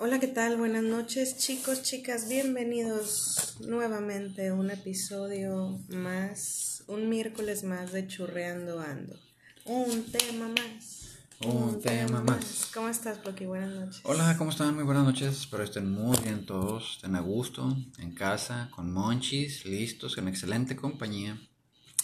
[0.00, 0.56] Hola, ¿qué tal?
[0.58, 2.28] Buenas noches, chicos, chicas.
[2.28, 9.18] Bienvenidos nuevamente a un episodio más, un miércoles más de Churreando Ando.
[9.64, 11.18] Un tema más.
[11.44, 12.70] Un tema más.
[12.72, 13.46] ¿Cómo estás, Floki?
[13.46, 14.00] Buenas noches.
[14.04, 14.76] Hola, ¿cómo están?
[14.76, 15.36] Muy buenas noches.
[15.40, 16.92] Espero estén muy bien todos.
[16.98, 21.36] Estén a gusto, en casa, con monchis, listos, en excelente compañía.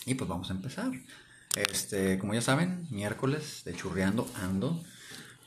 [0.04, 0.90] Y pues vamos a empezar.
[1.54, 4.82] Este, como ya saben, miércoles de Churreando Ando.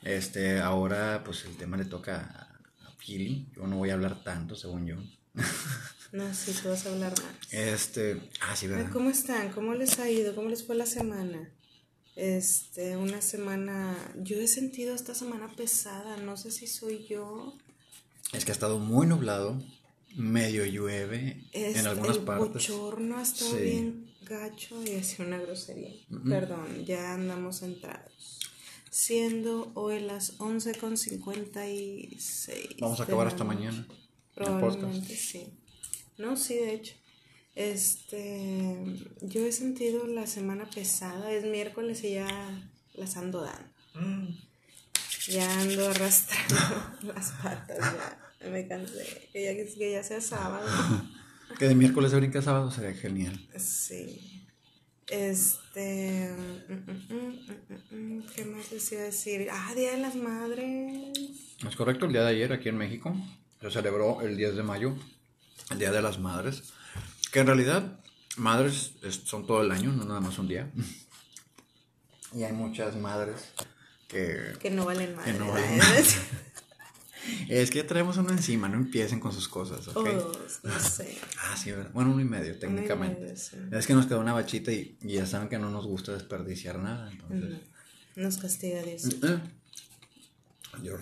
[0.03, 2.49] Este, ahora pues el tema le toca
[2.85, 3.47] a, Pili.
[3.55, 4.95] Yo no voy a hablar tanto, según yo.
[6.13, 7.53] No, sí, tú vas a hablar más.
[7.53, 8.89] Este, ah, sí, ¿verdad?
[8.93, 9.49] ¿Cómo están?
[9.51, 10.33] ¿Cómo les ha ido?
[10.33, 11.51] ¿Cómo les fue la semana?
[12.15, 13.97] Este, una semana.
[14.15, 16.15] Yo he sentido esta semana pesada.
[16.15, 17.57] No sé si soy yo.
[18.31, 19.61] Es que ha estado muy nublado,
[20.15, 22.53] medio llueve en algunas el partes.
[22.69, 23.63] bochorno ha estado Sí.
[23.63, 25.91] bien gacho y ha sido una grosería.
[26.27, 28.39] Perdón, ya andamos entrados.
[28.99, 32.77] Siendo hoy las 11 con 56.
[32.79, 33.77] Vamos a acabar hasta mañana.
[33.77, 33.85] el
[34.33, 35.53] Probablemente sí.
[36.17, 36.95] No, sí, de hecho.
[37.53, 38.75] Este,
[39.21, 42.27] yo he sentido la semana pesada, es miércoles y ya
[42.95, 43.69] las ando dando.
[45.27, 47.77] Ya ando arrastrando las patas,
[48.41, 49.29] ya me cansé.
[49.31, 50.67] Que ya, que ya sea sábado.
[51.59, 53.47] Que de miércoles se brinca a sábado sería genial.
[53.57, 54.47] Sí.
[55.07, 55.66] Este.
[55.81, 59.47] Mm, mm, mm, mm, ¿Qué más les iba a decir?
[59.51, 61.17] Ah, Día de las Madres.
[61.67, 63.15] Es correcto, el día de ayer aquí en México
[63.61, 64.95] se celebró el 10 de mayo,
[65.71, 66.63] el Día de las Madres,
[67.31, 67.99] que en realidad
[68.37, 70.69] madres es- son todo el año, no nada más un día.
[72.33, 73.35] Y hay muchas madres
[74.07, 74.53] que...
[74.59, 75.33] Que no valen madre.
[75.33, 75.77] no ¿verdad?
[75.79, 76.05] valen
[77.49, 79.97] Es que ya traemos uno encima, no empiecen con sus cosas, ¿ok?
[79.97, 81.17] O dos, no sé.
[81.39, 81.91] Ah, sí, ¿verdad?
[81.93, 83.21] bueno, uno y medio técnicamente.
[83.21, 83.57] medio, sí.
[83.71, 86.79] Es que nos quedó una bachita y, y ya saben que no nos gusta desperdiciar
[86.79, 87.59] nada, entonces...
[88.15, 89.05] Nos castiga Dios.
[89.05, 89.39] Eh,
[90.81, 90.97] Yo.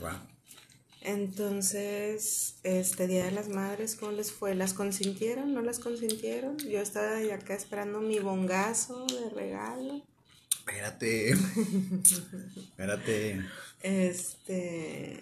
[1.06, 4.56] Entonces, este Día de las Madres, ¿cómo les fue?
[4.56, 5.54] ¿Las consintieron?
[5.54, 6.58] ¿No las consintieron?
[6.58, 10.04] Yo estaba acá esperando mi bongazo de regalo.
[10.58, 11.30] Espérate.
[12.58, 13.46] Espérate.
[13.84, 15.22] Este.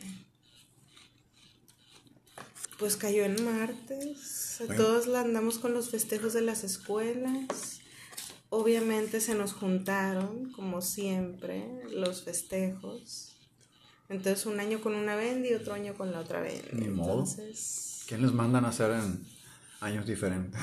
[2.83, 4.57] Pues cayó en martes.
[4.59, 4.75] Bueno.
[4.75, 7.79] Todos la andamos con los festejos de las escuelas.
[8.49, 13.37] Obviamente se nos juntaron, como siempre, los festejos.
[14.09, 16.71] Entonces, un año con una Bendy y otro año con la otra Bendy.
[16.73, 17.19] Ni modo.
[17.19, 19.25] Entonces, ¿Quién les mandan a hacer en
[19.79, 20.59] años diferentes?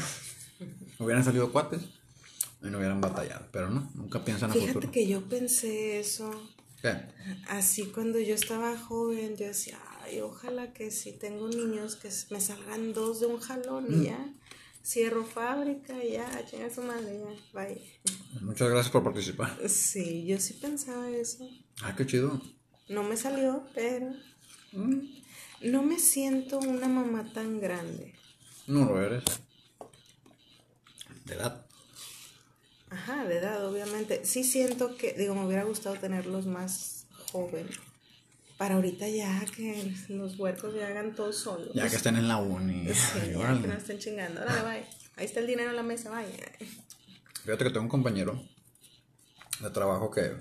[0.99, 1.81] Hubieran salido cuates
[2.63, 4.93] y no hubieran batallado, pero no, nunca piensan a fíjate futuro.
[4.93, 6.31] que yo pensé eso.
[6.83, 6.97] ¿Qué?
[7.49, 9.79] Así cuando yo estaba joven, yo decía,
[10.11, 14.03] ay, ojalá que si tengo niños, que me salgan dos de un jalón Mm.
[14.03, 14.35] y ya.
[14.83, 17.81] Cierro fábrica y ya, chinga su madre, ya, bye.
[18.41, 19.57] Muchas gracias por participar.
[19.69, 21.47] Sí, yo sí pensaba eso.
[21.83, 22.41] Ah, qué chido.
[22.89, 24.13] No me salió, pero
[24.73, 25.01] Mm,
[25.63, 28.15] no me siento una mamá tan grande.
[28.69, 29.25] No lo eres.
[31.25, 31.67] De edad.
[32.89, 34.25] Ajá, de edad, obviamente.
[34.25, 37.77] Sí siento que, digo, me hubiera gustado tenerlos más jóvenes.
[38.61, 41.71] Para ahorita ya que los huercos ya hagan todo solos.
[41.73, 42.93] Ya que estén en la uni.
[42.93, 43.63] Sí, Ay, ya órale.
[43.63, 44.43] que no estén chingando.
[44.43, 44.87] Órale, bye.
[45.17, 46.29] Ahí está el dinero en la mesa, vaya.
[47.43, 48.39] Fíjate que tengo un compañero
[49.61, 50.33] de trabajo que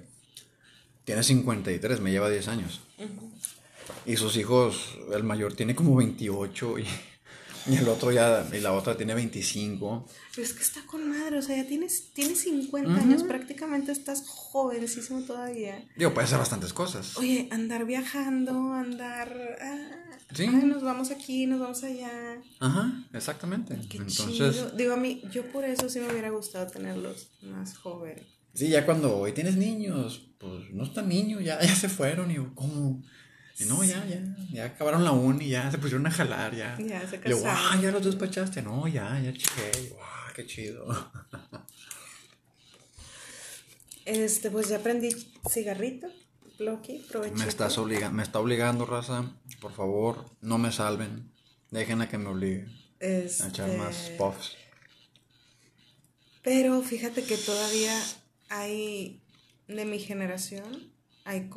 [1.06, 2.81] tiene 53, me lleva 10 años.
[4.06, 6.85] Y sus hijos, el mayor tiene como 28 y,
[7.69, 10.06] y el otro ya, y la otra tiene 25.
[10.35, 14.24] Pero es que está con madre, o sea, ya tienes, tienes 50 años, prácticamente estás
[14.28, 15.85] jovencísimo todavía.
[15.96, 17.18] Digo, puede hacer bastantes cosas.
[17.18, 19.58] Oye, andar viajando, andar.
[19.62, 20.44] ah, Sí.
[20.44, 22.40] ay, nos vamos aquí, nos vamos allá.
[22.59, 23.75] Ajá, exactamente.
[23.90, 24.69] Qué Entonces, chido.
[24.72, 28.25] Digo, a mí, yo por eso sí me hubiera gustado tenerlos más jóvenes.
[28.53, 32.29] sí, ya cuando hoy tienes niños, pues no están niños, ya, ya se fueron.
[32.29, 33.02] Y yo, ¿cómo?
[33.59, 34.22] Y no, ya, ya,
[34.52, 36.78] ya acabaron la uni, ya se pusieron a jalar, ya.
[36.80, 37.47] Ya se yo, casaron.
[37.47, 38.62] "Ah, ya los despachaste.
[38.62, 39.90] No, ya, ya chequé.
[39.90, 40.86] Yo, "Ah, qué chido.
[44.06, 45.09] Este, pues ya aprendí
[45.47, 46.08] cigarrito,
[46.58, 47.40] Blocky, provechito.
[47.44, 49.32] Me, estás obliga me está obligando, raza.
[49.61, 51.32] Por favor, no me salven.
[51.70, 52.66] Dejen a que me obligue
[53.00, 54.56] Este, a echar más puffs.
[56.41, 58.02] Pero fíjate que todavía
[58.50, 59.22] hay
[59.67, 60.91] de mi generación,
[61.23, 61.50] hay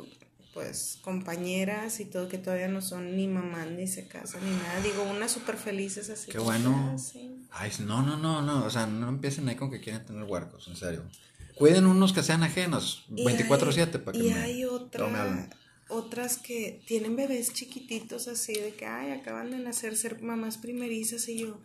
[0.53, 4.81] pues compañeras y todo que todavía no son ni mamás ni se casan ni nada.
[4.81, 6.31] Digo, unas súper felices así.
[6.31, 6.91] Qué bueno.
[6.93, 7.45] ah, sí.
[7.51, 8.65] Ay, no, no, no, no.
[8.65, 11.03] O sea, no empiecen ahí con que quieren tener huercos, en serio.
[11.55, 15.49] Cuiden unos que sean ajenos, Y 24-7 hay- para que Y me- hay otra,
[15.89, 21.27] otras que tienen bebés chiquititos así de que, ay, acaban de nacer, ser mamás primerizas
[21.29, 21.59] y yo,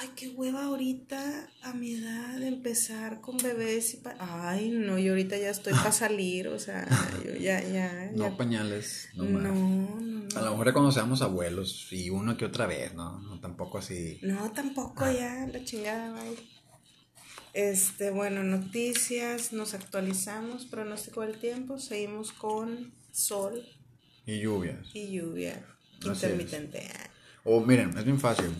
[0.00, 5.12] ay, qué hueva ahorita a mi edad empezar con bebés y pa- ay, no, yo
[5.12, 6.86] ahorita ya estoy para salir, o sea,
[7.24, 8.10] yo ya, ya, ya.
[8.14, 9.42] No pañales, no no, más.
[9.42, 13.18] no, no, A lo mejor cuando seamos abuelos y uno que otra vez, ¿no?
[13.20, 14.18] No tampoco así.
[14.22, 15.12] No, tampoco ah.
[15.12, 16.36] ya, la chingada, bye.
[17.54, 23.64] Este, bueno, noticias, nos actualizamos, pronóstico del tiempo, seguimos con sol.
[24.26, 24.82] Y lluvia.
[24.92, 25.64] Y lluvia.
[26.04, 26.86] intermitente.
[27.44, 28.50] O miren, es bien fácil.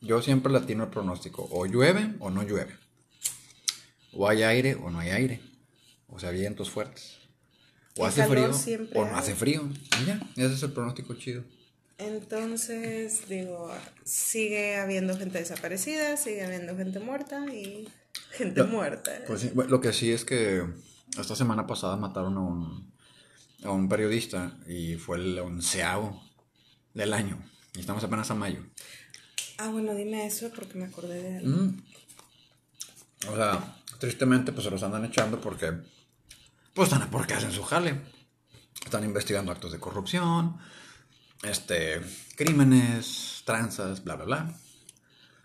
[0.00, 1.48] Yo siempre latino el pronóstico.
[1.50, 2.76] O llueve o no llueve.
[4.12, 5.40] O hay aire o no hay aire.
[6.08, 7.18] O sea, vientos fuertes.
[7.96, 8.50] O hace frío
[8.94, 9.68] o no hace frío.
[10.06, 11.44] Ya, ese es el pronóstico chido.
[11.98, 13.70] Entonces, digo,
[14.04, 17.88] sigue habiendo gente desaparecida, sigue habiendo gente muerta y
[18.30, 19.12] gente muerta.
[19.26, 20.64] Pues sí, lo que sí es que
[21.18, 22.92] esta semana pasada mataron a un,
[23.62, 26.22] a un periodista y fue el onceavo
[26.94, 27.42] del año.
[27.74, 28.64] Y estamos apenas a mayo.
[29.62, 31.56] Ah, bueno, dime eso porque me acordé de algo.
[31.56, 31.82] Mm.
[33.28, 35.72] O sea, tristemente pues se los andan echando porque
[36.74, 38.00] pues están porque hacen su jale.
[38.84, 40.58] Están investigando actos de corrupción,
[41.44, 42.00] este,
[42.34, 44.54] crímenes, tranzas, bla, bla, bla.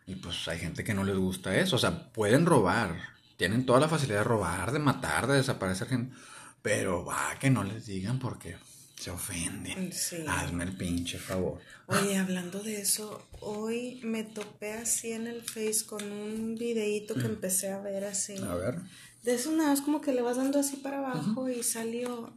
[0.07, 1.75] Y pues hay gente que no les gusta eso.
[1.75, 2.95] O sea, pueden robar.
[3.35, 6.15] Tienen toda la facilidad de robar, de matar, de desaparecer gente.
[6.63, 8.57] Pero va, que no les digan porque
[8.97, 9.91] se ofenden.
[10.27, 11.59] Hazme el pinche favor.
[11.85, 17.27] Oye, hablando de eso, hoy me topé así en el Face con un videíto que
[17.27, 17.31] mm.
[17.31, 18.37] empecé a ver así.
[18.37, 18.79] A ver.
[19.23, 22.33] De eso nada, es como que le vas dando así para abajo y salió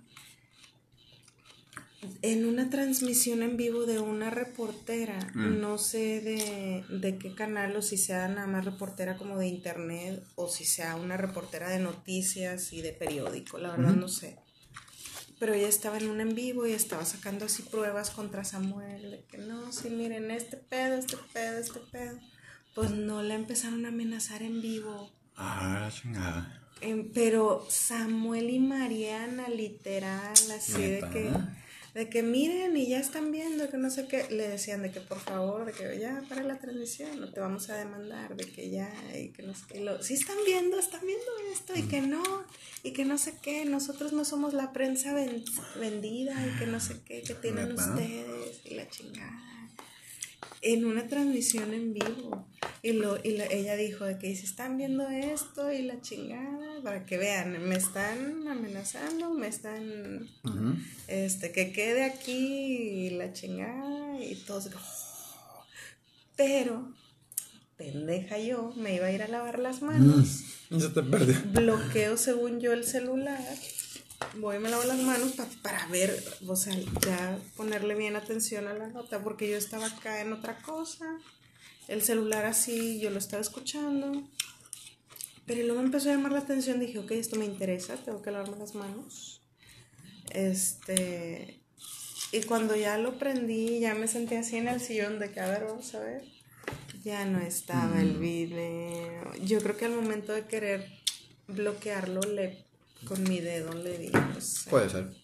[2.22, 5.60] en una transmisión en vivo de una reportera, mm.
[5.60, 10.22] no sé de, de, qué canal o si sea nada más reportera como de internet
[10.34, 14.38] o si sea una reportera de noticias y de periódico, la verdad no sé.
[15.40, 19.24] Pero ella estaba en un en vivo y estaba sacando así pruebas contra Samuel, de
[19.24, 22.20] que no, sí, miren, este pedo, este pedo, este pedo.
[22.74, 25.10] Pues no le empezaron a amenazar en vivo.
[25.36, 26.60] Ah, chingada.
[26.82, 31.30] Em, pero Samuel y Mariana, literal, así de que,
[31.94, 35.00] de que miren y ya están viendo, que no sé qué, le decían de que
[35.00, 38.70] por favor, de que ya para la transmisión, no te vamos a demandar, de que
[38.70, 42.00] ya, y que no sé qué, lo, si están viendo, están viendo esto, y que
[42.00, 42.22] no,
[42.82, 45.14] y que no sé qué, nosotros no somos la prensa
[45.78, 49.59] vendida, y que no sé qué, que tienen ustedes, y la chingada
[50.62, 52.46] en una transmisión en vivo.
[52.82, 57.04] Y, lo, y ella dijo de que si están viendo esto y la chingada, para
[57.04, 60.28] que vean, me están amenazando, me están,
[61.08, 64.70] este, que quede aquí y la chingada y todo.
[64.74, 65.64] Oh".
[66.36, 66.92] Pero,
[67.76, 70.44] pendeja yo, me iba a ir a lavar las manos.
[70.70, 71.36] Mm, te perdió.
[71.52, 73.38] Bloqueo según yo el celular
[74.36, 76.74] voy me lavo las manos para ver, o sea,
[77.06, 81.18] ya ponerle bien atención a la nota, porque yo estaba acá en otra cosa,
[81.88, 84.22] el celular así, yo lo estaba escuchando,
[85.46, 88.30] pero luego me empezó a llamar la atención, dije, ok, esto me interesa, tengo que
[88.30, 89.42] lavarme las manos.
[90.30, 91.60] Este,
[92.30, 95.48] y cuando ya lo prendí, ya me senté así en el sillón de que, a
[95.48, 96.24] ver, vamos a ver,
[97.02, 98.20] ya no estaba el mm.
[98.20, 99.34] video.
[99.42, 100.86] Yo creo que al momento de querer
[101.48, 102.69] bloquearlo, le
[103.04, 104.10] con mi dedo le di.
[104.68, 105.14] Puede ser.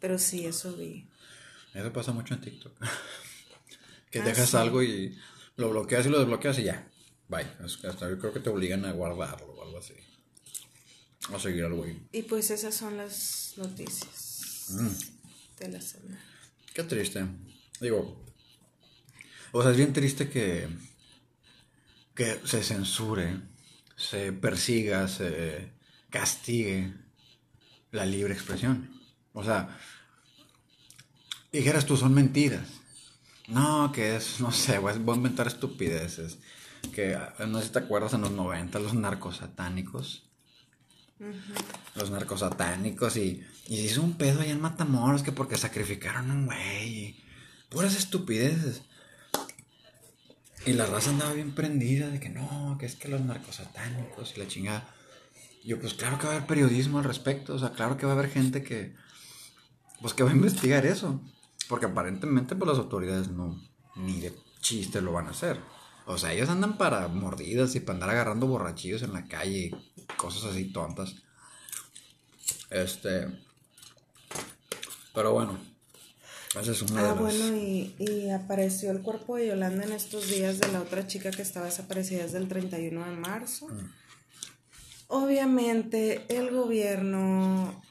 [0.00, 1.08] Pero sí, eso vi.
[1.74, 2.72] Eso pasa mucho en TikTok.
[4.10, 5.18] que ah, dejas algo y
[5.56, 6.90] lo bloqueas y lo desbloqueas y ya.
[7.28, 7.46] Bye.
[7.64, 9.94] Hasta yo creo que te obligan a guardarlo o algo así.
[11.32, 12.00] A seguir al güey.
[12.12, 15.60] Y pues esas son las noticias mm.
[15.60, 16.20] de la semana.
[16.74, 17.24] Qué triste.
[17.80, 18.22] Digo,
[19.52, 20.68] o sea, es bien triste que,
[22.14, 23.40] que se censure,
[23.96, 25.72] se persiga, se
[26.10, 27.01] castigue
[27.92, 28.90] la libre expresión.
[29.32, 29.78] O sea,
[31.52, 32.66] dijeras tú, son mentiras.
[33.46, 36.38] No, que es, no sé, voy a inventar estupideces.
[36.92, 40.24] Que no sé si te acuerdas en los 90, los narcos satánicos.
[41.94, 46.28] Los narcos satánicos y, y se hizo un pedo allá en Matamoros que porque sacrificaron
[46.28, 47.22] a un güey.
[47.68, 48.82] Puras estupideces.
[50.66, 54.32] Y la raza andaba bien prendida de que no, que es que los narcos satánicos
[54.36, 54.88] y la chingada
[55.64, 58.12] yo, pues claro que va a haber periodismo al respecto, o sea, claro que va
[58.12, 58.94] a haber gente que,
[60.00, 61.20] pues que va a investigar eso,
[61.68, 63.60] porque aparentemente pues las autoridades no,
[63.96, 65.60] ni de chiste lo van a hacer.
[66.06, 70.02] O sea, ellos andan para mordidas y para andar agarrando borrachillos en la calle y
[70.16, 71.14] cosas así tontas.
[72.70, 73.28] Este.
[75.14, 75.58] Pero bueno.
[76.60, 80.60] Esa es una ah, bueno, y, y, apareció el cuerpo de Yolanda en estos días
[80.60, 83.68] de la otra chica que estaba desaparecida desde el 31 de marzo.
[83.68, 84.01] Mm.
[85.14, 87.82] Obviamente el gobierno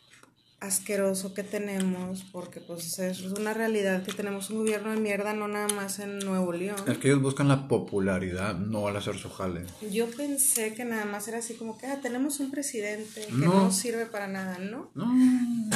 [0.59, 5.47] asqueroso que tenemos, porque pues es una realidad que tenemos un gobierno de mierda, no
[5.47, 6.77] nada más en Nuevo León.
[6.87, 9.67] Es que ellos buscan la popularidad, no al hacer su jale.
[9.91, 13.71] Yo pensé que nada más era así como que, ah, tenemos un presidente que no,
[13.71, 14.89] sirve para nada, ¿no?
[14.95, 15.07] No.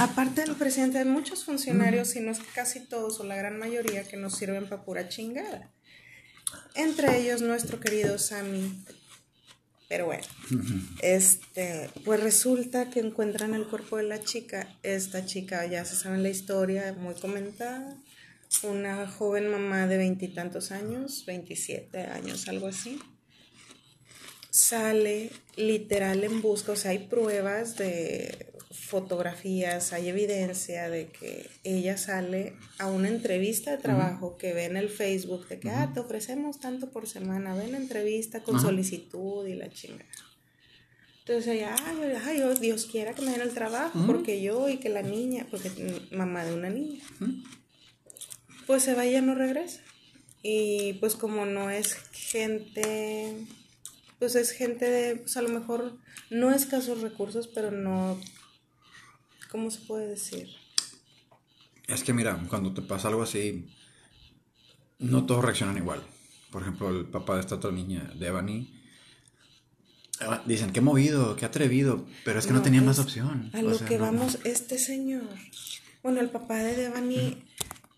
[0.01, 4.07] Aparte del presidente, hay muchos funcionarios, si no es casi todos o la gran mayoría,
[4.07, 5.71] que nos sirven para pura chingada.
[6.73, 8.83] Entre ellos nuestro querido Sammy
[9.87, 10.23] pero bueno,
[11.01, 14.67] este, pues resulta que encuentran el cuerpo de la chica.
[14.83, 17.95] Esta chica, ya se sabe la historia, muy comentada.
[18.63, 22.99] Una joven mamá de veintitantos años, veintisiete años, algo así.
[24.49, 31.97] Sale literal en busca, o sea, hay pruebas de fotografías, hay evidencia de que ella
[31.97, 35.99] sale a una entrevista de trabajo que ve en el Facebook de que, ah, te
[35.99, 40.05] ofrecemos tanto por semana, ven la entrevista con solicitud y la chingada.
[41.19, 41.75] Entonces ella,
[42.25, 45.47] ay, oh, Dios quiera que me den el trabajo, porque yo y que la niña,
[45.49, 45.71] porque
[46.11, 47.03] mamá de una niña,
[48.67, 49.81] pues se va y ya no regresa.
[50.43, 53.47] Y pues como no es gente,
[54.19, 55.97] pues es gente de, pues a lo mejor
[56.29, 58.19] no escasos recursos, pero no
[59.55, 60.49] ¿Cómo se puede decir?
[61.87, 63.69] Es que mira, cuando te pasa algo así,
[64.99, 66.03] no todos reaccionan igual.
[66.51, 68.83] Por ejemplo, el papá de esta otra niña, Devani,
[70.19, 73.49] ah, dicen, qué movido, qué atrevido, pero es que no, tenía más opción.
[73.53, 75.23] A lo que vamos, este señor,
[76.03, 77.41] bueno, el papá de Devani,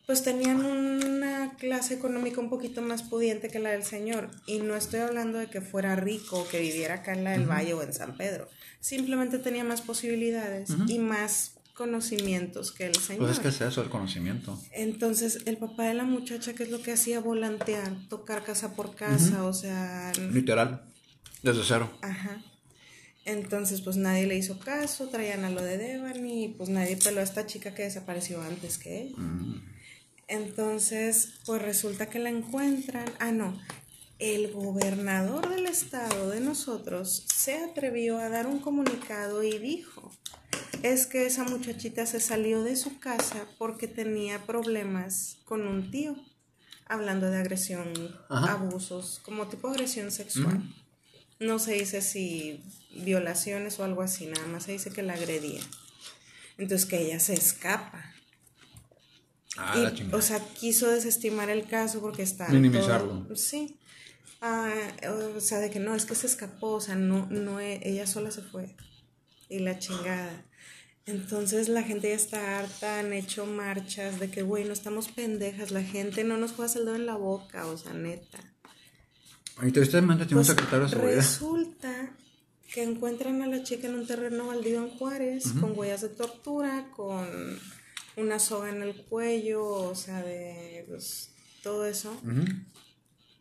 [0.07, 4.31] pues tenían una clase económica un poquito más pudiente que la del señor.
[4.47, 7.45] Y no estoy hablando de que fuera rico o que viviera acá en la del
[7.45, 8.47] Valle o en San Pedro
[8.79, 13.25] simplemente tenía más posibilidades y más conocimientos que el señor.
[13.25, 14.59] Pues es que es eso, el conocimiento.
[14.71, 17.19] Entonces, el papá de la muchacha, ¿qué es lo que hacía?
[17.19, 20.11] Volantear, tocar casa por casa, o sea...
[20.31, 20.81] Literal,
[21.43, 21.91] desde cero.
[22.01, 22.41] Ajá.
[23.25, 27.19] Entonces, pues nadie le hizo caso, traían a lo de Devani, y pues nadie peló
[27.19, 29.15] a esta chica que desapareció antes que él.
[29.17, 29.76] Mm.
[30.27, 33.05] Entonces, pues resulta que la encuentran.
[33.19, 33.57] Ah, no,
[34.19, 40.11] el gobernador del estado de nosotros se atrevió a dar un comunicado y dijo,
[40.83, 46.15] es que esa muchachita se salió de su casa porque tenía problemas con un tío,
[46.87, 47.93] hablando de agresión,
[48.29, 50.63] abusos, como tipo de agresión sexual.
[51.39, 52.63] No se dice si
[52.95, 55.61] violaciones o algo así, nada más se dice que la agredía.
[56.57, 58.16] Entonces que ella se escapa.
[59.57, 62.47] Ah, o sea, quiso desestimar el caso porque está...
[62.49, 63.35] Minimizarlo.
[63.35, 63.77] sí.
[64.41, 64.71] Ah,
[65.35, 68.05] o sea, de que no, es que se escapó, o sea, no, no, e, ella
[68.05, 68.75] sola se fue.
[69.49, 70.45] Y la chingada.
[71.07, 75.71] Entonces la gente ya está harta, han hecho marchas de que, güey, no estamos pendejas,
[75.71, 78.39] la gente no nos juega el dedo en la boca, o sea, neta.
[79.63, 81.15] Y tristemente tiene un pues, secretario de seguridad.
[81.15, 82.11] Resulta
[82.73, 86.89] que encuentran a la chica en un terreno baldío en Juárez, con huellas de tortura,
[86.95, 87.25] con
[88.17, 91.31] una soga en el cuello, o sea, de pues,
[91.63, 92.19] todo eso.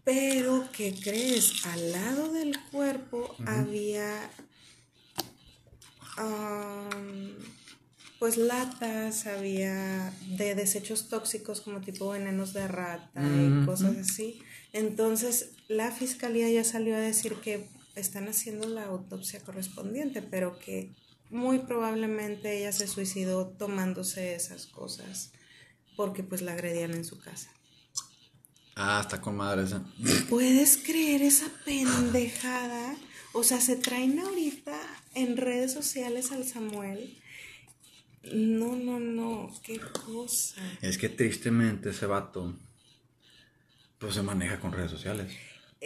[0.05, 1.67] Pero, ¿qué crees?
[1.67, 4.31] Al lado del cuerpo había
[8.19, 14.41] pues latas, había de desechos tóxicos como tipo venenos de rata y cosas así.
[14.73, 20.91] Entonces, la fiscalía ya salió a decir que están haciendo la autopsia correspondiente, pero que
[21.31, 25.33] muy probablemente ella se suicidó tomándose esas cosas
[25.97, 27.51] porque pues la agredían en su casa.
[28.77, 29.83] Ah, está con madre esa.
[30.29, 32.95] ¿Puedes creer esa pendejada?
[33.33, 34.79] O sea, se traen ahorita
[35.15, 37.19] en redes sociales al Samuel.
[38.33, 40.61] No, no, no, qué cosa.
[40.83, 42.55] Es que tristemente ese vato,
[43.99, 45.33] pues se maneja con redes sociales.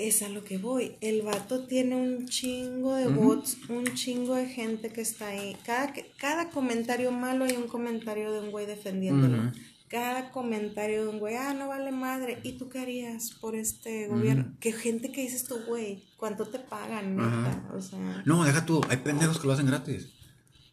[0.07, 0.97] Es a lo que voy.
[1.00, 5.57] El vato tiene un chingo de bots, un chingo de gente que está ahí.
[5.64, 9.52] Cada, cada comentario malo hay un comentario de un güey defendiéndolo
[9.90, 14.07] cada comentario de un güey, ah, no vale madre, ¿y tú qué harías por este
[14.07, 14.54] gobierno?
[14.61, 17.69] Qué gente que dices tú, güey, ¿cuánto te pagan, neta?
[17.75, 18.23] O sea...
[18.25, 20.07] No, deja tú, hay pendejos que lo hacen gratis.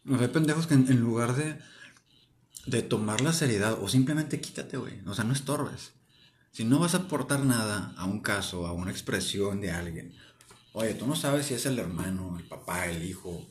[0.08, 1.58] hay pendejos que en, lugar de,
[2.66, 5.94] de tomar la seriedad, o simplemente quítate, güey, o sea, no estorbes.
[6.58, 10.12] Si no vas a aportar nada a un caso, a una expresión de alguien,
[10.72, 13.46] oye, tú no sabes si es el hermano, el papá, el hijo,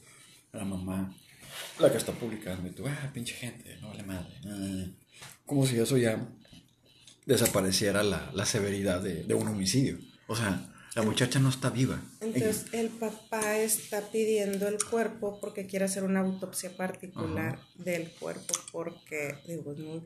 [0.52, 1.16] la mamá,
[1.80, 4.94] la que está publicando, y tú, ah, pinche gente, no vale madre
[5.46, 6.28] como si eso ya
[7.26, 10.00] desapareciera la, severidad de, un homicidio.
[10.28, 12.02] O sea, la muchacha no está viva.
[12.20, 18.54] Entonces el papá está pidiendo el cuerpo porque quiere hacer una autopsia particular del cuerpo
[18.74, 20.02] porque, digo, no,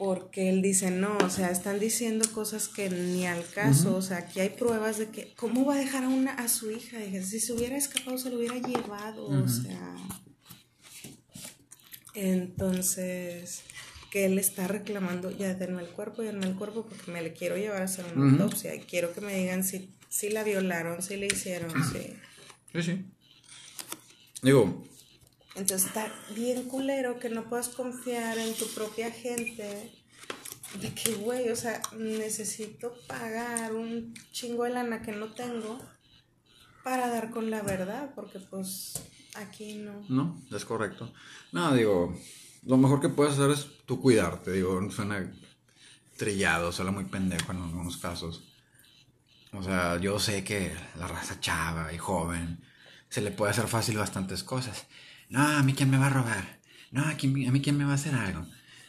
[0.00, 4.16] porque él dice, no, o sea, están diciendo cosas que ni al caso, o sea,
[4.16, 6.96] aquí hay pruebas de que, ¿cómo va a dejar a, una, a su hija?
[6.96, 9.94] Dije, si se hubiera escapado, se lo hubiera llevado, o sea...
[12.14, 13.60] Entonces,
[14.10, 17.58] que él está reclamando, ya denme el cuerpo, denme el cuerpo, porque me le quiero
[17.58, 21.16] llevar a hacer una autopsia y quiero que me digan si, si la violaron, si
[21.16, 22.16] le hicieron, si...
[22.72, 23.04] Sí, sí.
[24.40, 24.82] Digo...
[25.54, 29.92] Entonces está bien culero que no puedas confiar en tu propia gente.
[30.80, 35.80] De que, güey, o sea, necesito pagar un chingo de lana que no tengo
[36.84, 38.94] para dar con la verdad, porque pues
[39.34, 40.04] aquí no.
[40.08, 41.12] No, es correcto.
[41.50, 42.16] No, digo,
[42.64, 45.32] lo mejor que puedes hacer es tú cuidarte, digo, suena
[46.16, 48.44] trillado, suena muy pendejo en algunos casos.
[49.52, 52.60] O sea, yo sé que la raza chava y joven
[53.08, 54.86] se le puede hacer fácil bastantes cosas.
[55.30, 56.60] No, a mí quién me va a robar.
[56.90, 58.46] No, a mí, a mí quién me va a hacer algo.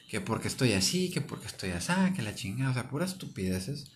[0.09, 2.71] Que porque estoy así, que porque estoy así, que la chingada.
[2.71, 3.91] O sea, puras estupideces.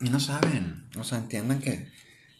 [0.00, 0.88] Y no saben.
[0.96, 1.90] O sea, entiendan que,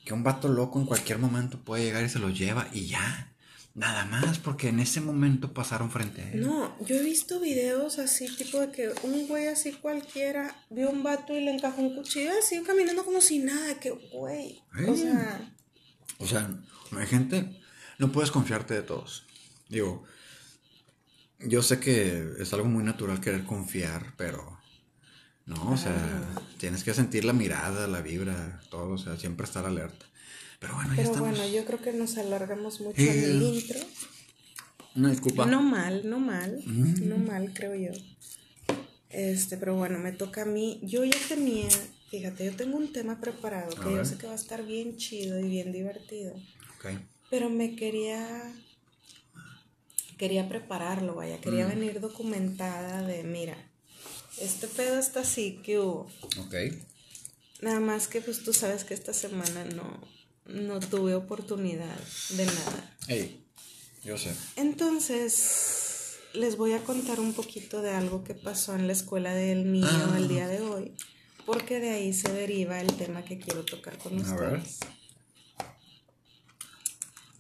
[0.05, 3.33] que un vato loco en cualquier momento puede llegar y se lo lleva y ya.
[3.75, 6.41] Nada más, porque en ese momento pasaron frente a él.
[6.41, 11.05] No, yo he visto videos así, tipo de que un güey así cualquiera vio un
[11.05, 14.65] vato y le encajó un cuchillo así caminando como si nada, que güey.
[14.89, 15.55] O sea.
[16.19, 16.51] O sea,
[16.91, 17.57] hay gente,
[17.99, 19.28] no puedes confiarte de todos.
[19.69, 20.05] Digo,
[21.41, 24.59] yo sé que es algo muy natural querer confiar, pero
[25.47, 25.95] no, o sea,
[26.59, 30.07] tienes que sentir la mirada, la vibra, todo, o sea, siempre estar alerta.
[30.59, 31.21] Pero bueno, ya estamos.
[31.31, 33.79] bueno, yo creo que nos alargamos mucho en el intro.
[34.95, 35.47] No, disculpa.
[35.47, 37.09] No mal, no mal, mm.
[37.09, 37.93] no mal, creo yo.
[39.11, 40.81] Este, pero bueno, me toca a mí.
[40.83, 41.69] Yo ya tenía,
[42.11, 45.39] fíjate, yo tengo un tema preparado que yo sé que va a estar bien chido
[45.39, 46.35] y bien divertido.
[46.79, 46.99] Okay.
[47.31, 48.53] Pero me quería,
[50.19, 51.69] quería prepararlo, vaya, quería mm.
[51.69, 53.57] venir documentada de, mira,
[54.41, 56.11] este pedo está así, que hubo.
[56.39, 56.55] Ok.
[57.61, 60.01] Nada más que pues tú sabes que esta semana no,
[60.47, 61.99] no tuve oportunidad
[62.31, 62.97] de nada.
[63.09, 63.45] Ey,
[64.05, 64.33] yo sé.
[64.57, 69.73] Entonces, les voy a contar un poquito de algo que pasó en la escuela del
[69.73, 70.15] niño ah.
[70.19, 70.95] el día de hoy,
[71.47, 74.81] porque de ahí se deriva el tema que quiero tocar con ustedes.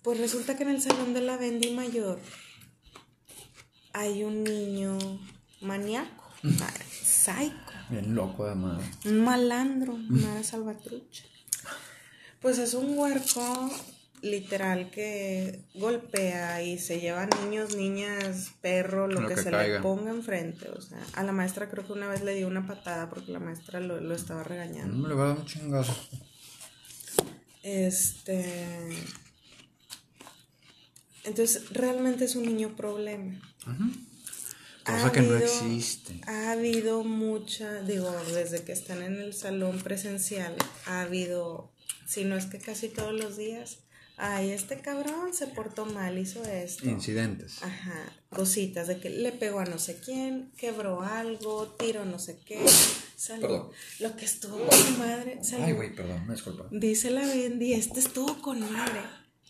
[0.02, 2.18] Pues resulta que en el salón de la Bendy Mayor
[3.98, 4.96] hay un niño
[5.60, 6.24] maníaco,
[7.02, 7.52] psycho.
[7.90, 8.80] Bien loco además.
[9.04, 11.24] Un malandro, una salvatrucha.
[12.40, 13.70] Pues es un huerco
[14.22, 20.68] literal que golpea y se lleva niños, niñas, perro, lo, que, se le ponga enfrente.
[20.70, 23.40] O sea, a la maestra creo que una vez le dio una patada porque la
[23.40, 24.96] maestra lo, estaba regañando.
[24.96, 25.96] No le va a dar un chingazo.
[27.64, 28.96] Este.
[31.24, 33.40] Entonces, realmente es un niño problema.
[34.84, 36.20] Cosa que no existe.
[36.26, 40.54] Ha habido mucha, digo, desde que están en el salón presencial,
[40.86, 41.72] ha habido
[42.08, 43.80] si no es que casi todos los días,
[44.16, 46.88] ay, este cabrón se portó mal, hizo esto.
[46.88, 47.62] Incidentes.
[47.62, 52.38] Ajá, cositas de que le pegó a no sé quién, quebró algo, tiró no sé
[52.46, 52.64] qué.
[53.28, 53.68] Perdón.
[54.00, 55.38] Lo que estuvo con madre.
[55.60, 56.66] Ay, güey, perdón, me disculpa.
[56.70, 59.00] Dice la Bendy, este estuvo con madre.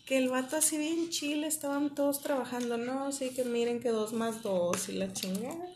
[0.09, 4.11] Que el vato así bien chile, estaban todos trabajando, no, sí que miren que dos
[4.11, 5.71] más dos y la chingada.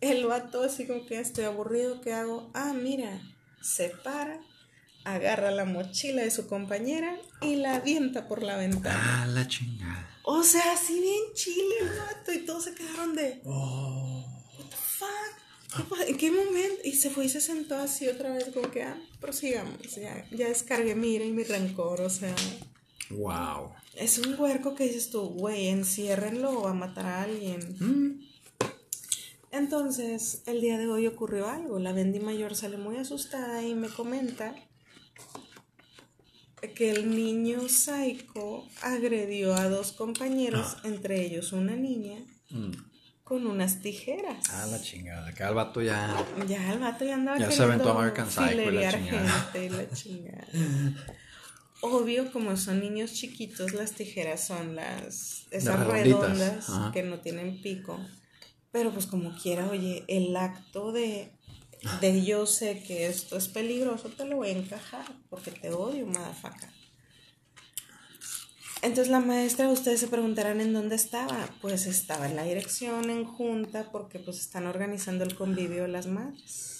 [0.00, 2.50] El vato así como que estoy aburrido, ¿qué hago?
[2.54, 3.22] Ah, mira,
[3.60, 4.40] se para,
[5.04, 9.22] agarra la mochila de su compañera y la avienta por la ventana.
[9.22, 10.10] Ah, la chingada.
[10.24, 13.42] O sea, así bien chile el vato y todos se quedaron de.
[13.44, 14.24] Oh.
[14.58, 16.08] What the fuck?
[16.08, 16.80] ¿En qué momento?
[16.82, 19.80] Y se fue y se sentó así otra vez, como que, ah, prosigamos.
[19.94, 22.34] Ya, ya descargué mi ira y mi rencor, o sea.
[23.10, 23.74] Wow.
[23.94, 27.76] Es un huerco que dices tú, güey, enciérrenlo o va a matar a alguien.
[27.78, 28.32] Mm.
[29.52, 31.78] Entonces, el día de hoy ocurrió algo.
[31.78, 34.54] La Bendy mayor sale muy asustada y me comenta
[36.74, 40.80] que el niño psycho agredió a dos compañeros, ah.
[40.84, 42.18] entre ellos una niña,
[42.50, 42.70] mm.
[43.24, 44.48] con unas tijeras.
[44.50, 45.34] Ah, la chingada.
[45.34, 46.24] Que al vato ya.
[46.48, 47.38] Ya el vato ya andaba.
[47.38, 49.28] Ya se aventó American Psycho y la chingada.
[49.28, 50.46] Gente y la chingada.
[51.82, 55.46] Obvio, como son niños chiquitos, las tijeras son las.
[55.50, 58.00] esas redondas que no tienen pico.
[58.70, 61.32] Pero pues como quiera, oye, el acto de
[62.00, 66.06] de yo sé que esto es peligroso, te lo voy a encajar porque te odio,
[66.06, 66.72] madafaca.
[68.82, 71.48] Entonces la maestra, ustedes se preguntarán en dónde estaba.
[71.60, 76.06] Pues estaba en la dirección, en junta, porque pues están organizando el convivio de las
[76.06, 76.71] madres.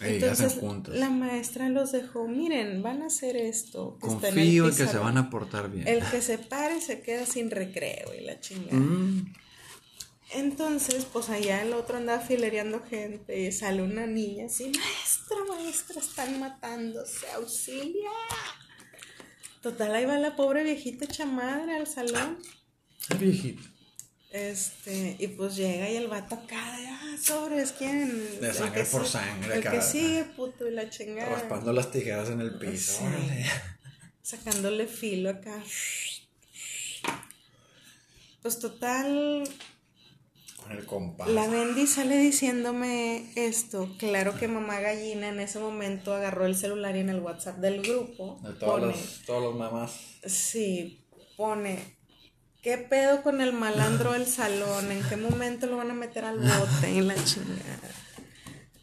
[0.00, 0.58] Entonces
[0.88, 3.98] la maestra los dejó, miren, van a hacer esto.
[4.00, 5.86] Confío en, que se van a portar bien.
[5.86, 8.78] El que se pare se queda sin recreo y la chingada.
[8.78, 9.34] Mm.
[10.32, 16.00] Entonces, pues allá el otro andaba filereando gente y sale una niña así, maestra, maestra,
[16.00, 18.10] están matándose, auxilia.
[19.60, 22.38] Total, ahí va la pobre viejita chamadre al salón.
[23.10, 23.62] El viejito.
[24.30, 28.40] Este, y pues llega y el vato acá de, ah, sobres, ¿quién?
[28.40, 31.30] De sangre por sangre, El que sigue, puto, y la chingada.
[31.30, 33.02] Raspando las tijeras en el piso.
[34.22, 35.60] Sacándole filo acá.
[38.40, 39.48] Pues total.
[40.62, 41.28] Con el compás.
[41.28, 43.96] La Bendy sale diciéndome esto.
[43.98, 47.82] Claro que mamá gallina en ese momento agarró el celular y en el WhatsApp del
[47.82, 48.38] grupo.
[48.44, 49.92] De todos los, todos los mamás.
[50.24, 51.04] Sí,
[51.36, 51.99] pone
[52.62, 54.92] ¿Qué pedo con el malandro del salón?
[54.92, 57.90] ¿En qué momento lo van a meter al bote en la chingada?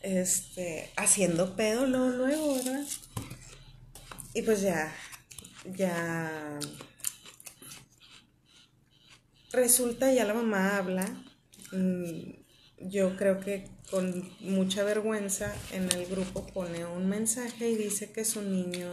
[0.02, 2.86] Este, haciendo pedo luego, luego, ¿verdad?
[4.34, 4.92] Y pues ya,
[5.76, 6.60] ya.
[9.52, 11.06] Resulta, ya la mamá habla.
[11.72, 12.32] Mm,
[12.80, 18.26] yo creo que con mucha vergüenza en el grupo pone un mensaje y dice que
[18.26, 18.92] su niño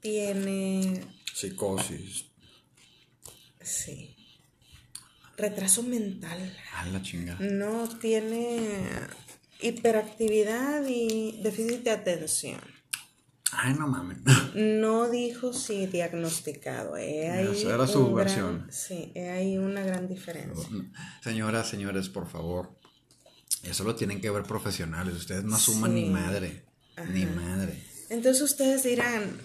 [0.00, 1.00] tiene
[1.32, 2.31] psicosis
[3.62, 4.16] Sí.
[5.36, 6.56] Retraso mental.
[6.74, 7.38] A la chingada.
[7.40, 8.80] No tiene
[9.60, 12.60] hiperactividad y déficit de atención.
[13.52, 14.18] Ay, no mames.
[14.54, 16.96] No dijo si diagnosticado.
[16.96, 18.66] Esa era su versión.
[18.70, 20.68] sí, hay una gran diferencia.
[21.22, 22.78] Señoras, señores, por favor.
[23.62, 25.14] Eso lo tienen que ver profesionales.
[25.14, 26.64] Ustedes no asuman ni madre.
[27.12, 27.82] Ni madre.
[28.08, 29.38] Entonces ustedes dirán,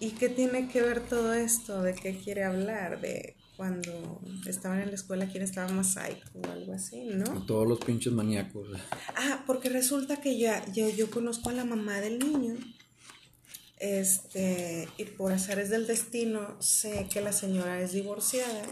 [0.00, 1.82] ¿y qué tiene que ver todo esto?
[1.82, 3.00] ¿De qué quiere hablar?
[3.00, 7.44] ¿De cuando estaban en la escuela quién estaba más psycho o algo así, ¿no?
[7.44, 8.68] Todos los pinches maníacos.
[9.16, 12.54] Ah, porque resulta que ya, yo, yo conozco a la mamá del niño.
[13.80, 18.62] Este, y por azares del destino sé que la señora es divorciada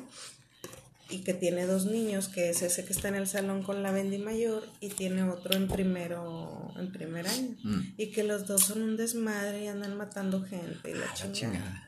[1.11, 3.91] y que tiene dos niños, que es ese que está en el salón con la
[3.91, 7.57] Bendy mayor y tiene otro en primero, en primer año.
[7.65, 7.81] Mm.
[7.97, 11.86] Y que los dos son un desmadre y andan matando gente y la, ah, chingada.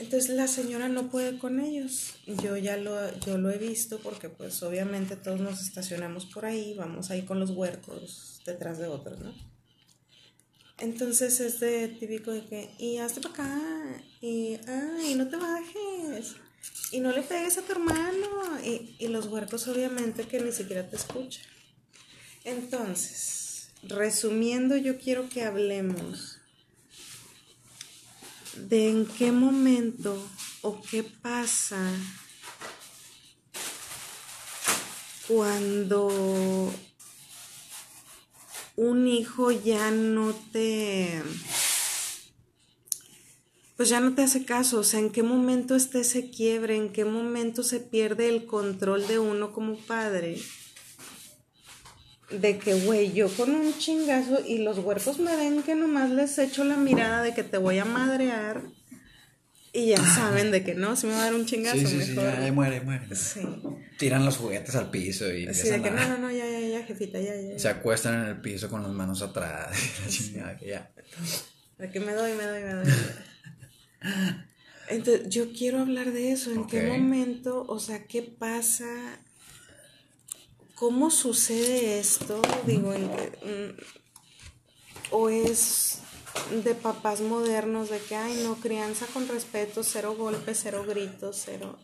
[0.00, 2.14] Entonces la señora no puede con ellos.
[2.42, 6.72] Yo ya lo, yo lo he visto porque pues obviamente todos nos estacionamos por ahí,
[6.74, 9.34] vamos ahí con los huercos detrás de otros, ¿no?
[10.78, 16.36] Entonces es de típico de que, y hazte para acá, y, ay, no te bajes,
[16.90, 18.26] y no le pegues a tu hermano,
[18.64, 21.44] y, y los huercos obviamente que ni siquiera te escuchan.
[22.44, 26.39] Entonces, resumiendo, yo quiero que hablemos
[28.68, 30.16] de en qué momento
[30.62, 31.80] o qué pasa
[35.26, 36.72] cuando
[38.76, 41.22] un hijo ya no te
[43.76, 46.92] pues ya no te hace caso, o sea, en qué momento está ese quiebre, en
[46.92, 50.38] qué momento se pierde el control de uno como padre
[52.30, 56.38] de que, güey, yo con un chingazo y los huercos me ven que nomás les
[56.38, 58.62] echo la mirada de que te voy a madrear
[59.72, 62.02] y ya saben de que no, si me va a dar un chingazo, sí, sí,
[62.02, 63.14] Sí, ya, muere, muere.
[63.14, 63.40] Sí.
[63.98, 66.84] Tiran los juguetes al piso y Sí, de que no, no, no, ya, ya, ya,
[66.84, 67.58] jefita, ya, ya.
[67.58, 69.76] Se acuestan en el piso con las manos atrás.
[70.08, 70.90] chingada, ya.
[71.78, 72.92] De que me doy, me doy, me doy.
[74.88, 76.50] Entonces, yo quiero hablar de eso.
[76.50, 79.20] ¿En qué momento, o sea, qué pasa
[80.80, 82.40] ¿Cómo sucede esto?
[82.66, 83.76] Digo, mm,
[85.10, 85.98] o es
[86.64, 91.78] de papás modernos de que, ay, no, crianza con respeto, cero golpes, cero gritos, cero...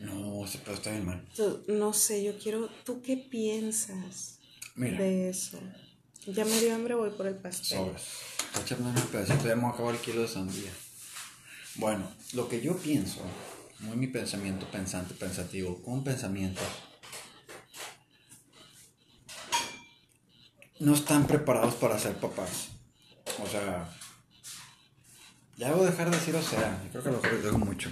[0.00, 1.24] No, se puede estar bien mal.
[1.68, 4.40] No sé, yo quiero, ¿tú qué piensas
[4.74, 5.60] de eso?
[6.26, 7.78] Ya me dio hambre, voy por el pastel.
[7.78, 8.02] Sobres.
[8.60, 10.72] Échame un pedacito, ya me acabo el kilo de sandía.
[11.76, 13.20] Bueno, lo que yo pienso,
[13.78, 16.66] muy mi pensamiento pensante, pensativo, con pensamientos
[20.80, 22.68] no están preparados para ser papás.
[23.42, 23.88] O sea,
[25.56, 27.90] ya debo dejar de decir o sea, creo que lo digo mucho.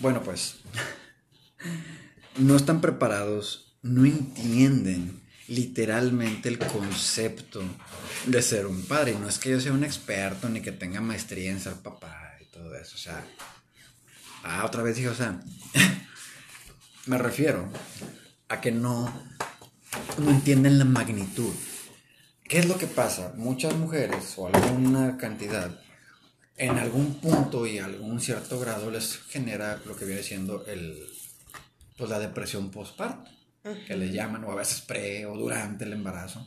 [0.00, 0.56] Bueno, pues,
[2.36, 7.62] no están preparados, no entienden literalmente el concepto
[8.26, 9.12] de ser un padre.
[9.12, 12.36] Y no es que yo sea un experto ni que tenga maestría en ser papá
[12.40, 12.96] y todo eso.
[12.96, 13.24] O sea,
[14.42, 15.40] ah, otra vez dije, o sea,
[17.06, 17.68] me refiero
[18.48, 19.12] a que no
[20.18, 21.52] no entienden la magnitud.
[22.44, 23.32] ¿Qué es lo que pasa?
[23.36, 25.80] Muchas mujeres o alguna cantidad
[26.56, 31.06] en algún punto y algún cierto grado les genera lo que viene siendo el,
[31.96, 33.30] pues la depresión postparto,
[33.86, 36.46] que le llaman, o a veces pre o durante el embarazo,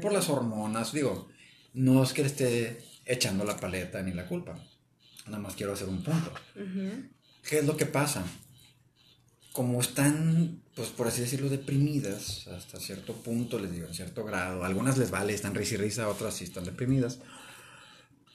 [0.00, 0.92] por las hormonas.
[0.92, 1.28] Digo,
[1.74, 4.58] no es que le esté echando la paleta ni la culpa,
[5.26, 6.32] nada más quiero hacer un punto.
[7.48, 8.24] ¿Qué es lo que pasa?
[9.58, 14.62] Como están, pues por así decirlo, deprimidas hasta cierto punto, les digo, en cierto grado,
[14.62, 17.18] algunas les vale, están risa y risa, otras sí están deprimidas,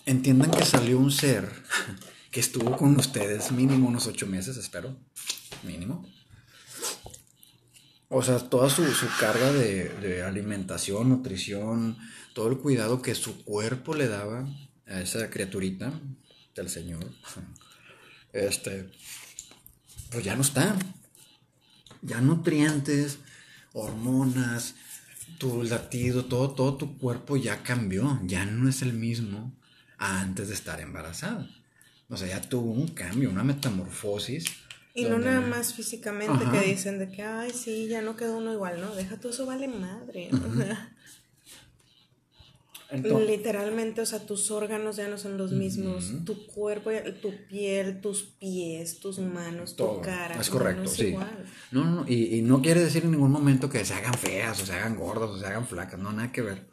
[0.06, 1.50] entiendan que salió un ser
[2.30, 4.98] que estuvo con ustedes mínimo unos ocho meses, espero,
[5.64, 6.06] mínimo.
[8.10, 8.84] O sea, toda su,
[9.18, 11.98] carga de, de, alimentación, nutrición,
[12.34, 14.46] todo el cuidado que su cuerpo le daba
[14.88, 15.94] a esa criaturita
[16.54, 17.10] del Señor,
[18.34, 18.92] este,
[20.12, 20.76] pues ya no está.
[22.04, 23.20] Ya nutrientes,
[23.74, 24.76] hormonas,
[25.38, 29.52] tu latido, todo, todo tu cuerpo ya cambió, ya no es el mismo
[29.98, 31.50] antes de estar embarazada.
[32.10, 34.46] O sea, ya tuvo un cambio, una metamorfosis.
[34.94, 38.54] Y no nada más físicamente que dicen de que, ay, sí, ya no quedó uno
[38.54, 38.94] igual, ¿no?
[38.94, 40.30] Deja todo eso, vale madre.
[43.02, 48.24] Literalmente, o sea, tus órganos ya no son los mismos, tu cuerpo, tu piel, tus
[48.24, 50.40] pies, tus manos, tu cara.
[50.40, 51.16] Es correcto, sí.
[51.72, 54.66] No, no, y, y, no quiere decir en ningún momento que se hagan feas, o
[54.66, 56.68] se hagan gordas, o se hagan flacas, no, nada que ver.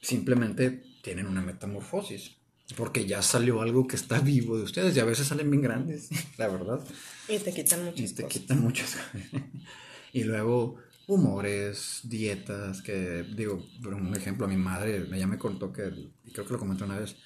[0.00, 2.36] Simplemente tienen una metamorfosis.
[2.76, 6.08] Porque ya salió algo que está vivo de ustedes y a veces salen bien grandes,
[6.38, 6.80] la verdad.
[7.28, 8.96] Y te quitan muchas Y te quitan muchas.
[10.12, 10.76] y luego
[11.10, 15.88] humores, dietas, que digo, por un ejemplo, a mi madre, ella me contó que,
[16.24, 17.16] y creo que lo comenté una vez,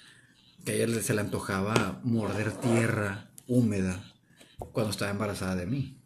[0.65, 4.03] que a ella se le antojaba morder tierra húmeda
[4.73, 5.99] cuando estaba embarazada de mí.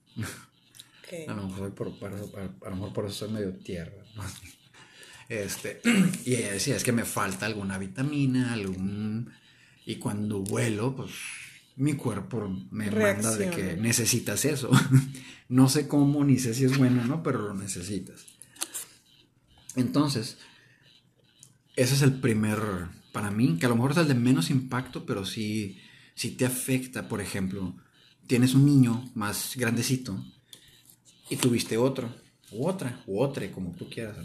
[1.29, 4.05] A, lo mejor por, a, lo mejor por eso soy medio tierra.
[5.29, 5.81] Este,
[6.25, 9.33] y ella decía, es que me falta alguna vitamina, algún...
[9.87, 11.13] Y cuando vuelo, pues
[11.79, 14.71] mi cuerpo me manda de que necesitas eso.
[15.49, 18.27] no sé cómo, ni sé si es bueno no, pero lo necesitas.
[19.77, 20.39] Entonces,
[21.77, 22.59] ese es el primer,
[23.13, 25.79] para mí, que a lo mejor es el de menos impacto, pero sí,
[26.15, 27.77] sí te afecta, por ejemplo,
[28.27, 30.23] tienes un niño más grandecito
[31.31, 32.13] y tuviste otro,
[32.51, 34.17] u otra, u otra, como tú quieras.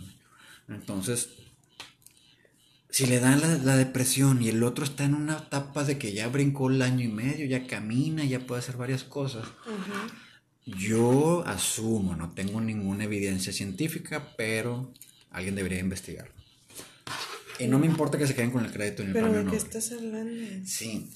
[0.67, 1.29] Entonces,
[2.93, 6.27] si le dan la, depresión y el otro está en una etapa de que ya
[6.27, 9.47] brincó el año y medio, ya camina, ya puede hacer varias cosas,
[10.63, 14.93] yo asumo, no tengo ninguna evidencia científica, pero
[15.31, 16.29] alguien debería investigar.
[17.57, 19.57] Y no me importa que se queden con el crédito ni el ¿Pero de qué
[19.57, 20.31] estás hablando?
[20.63, 21.09] Sí.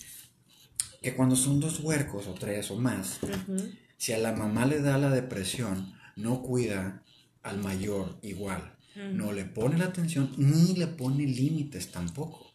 [1.04, 3.20] Que cuando son dos huercos o tres o más,
[3.98, 7.04] si a la mamá le da la depresión, no cuida
[7.44, 8.77] al mayor igual
[9.14, 12.52] no le pone la atención ni le pone límites tampoco.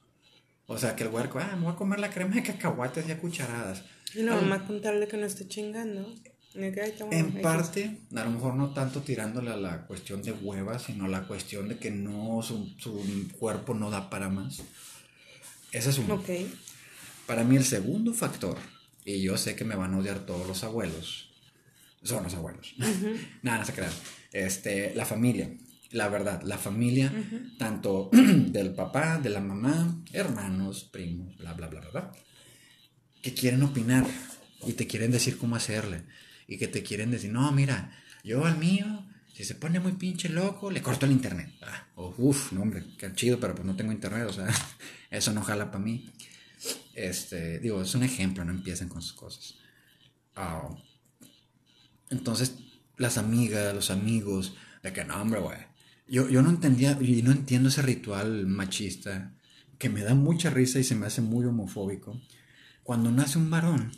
[0.67, 3.13] O sea, que el huerco, ah, me voy a comer la crema de cacahuates y
[3.13, 3.85] a cucharadas.
[4.15, 6.15] Y la mamá contarle que no esté chingando.
[6.55, 11.27] En parte, a lo mejor no tanto tirándole a la cuestión de huevas, sino la
[11.27, 12.75] cuestión de que no, su,
[13.39, 14.63] cuerpo no da para más.
[15.73, 16.23] Ese es uno.
[17.27, 18.59] Para mí el segundo factor,
[19.05, 21.31] y yo sé que me van a odiar todos los abuelos,
[22.03, 22.75] son los abuelos.
[23.43, 23.93] Nada, no se crean.
[24.33, 25.51] Este, la familia
[25.93, 27.13] la verdad, la familia,
[27.59, 32.13] tanto del papá, de la mamá, hermanos, primos, bla, bla, bla, bla,
[33.21, 34.07] que quieren opinar
[34.67, 36.03] y te quieren decir cómo hacerle
[36.47, 40.29] y que te quieren decir, no, mira, yo al mío, si se pone muy pinche
[40.29, 41.53] loco, le corto el internet.
[41.63, 44.49] Ah, uf, no, hombre, qué chido, pero pues no tengo internet, o sea,
[45.11, 46.11] eso no jala para mí.
[46.95, 49.57] Este, digo, es un ejemplo, no empiecen con sus cosas.
[50.37, 50.69] Ah,
[52.11, 52.57] entonces,
[52.97, 55.59] las amigas, los amigos, de que no, hombre, güey,
[56.07, 59.35] yo, no entendía y no entiendo ese ritual machista
[59.79, 62.21] que me da mucha risa y se me hace muy homofóbico.
[62.83, 63.93] Cuando nace un varón,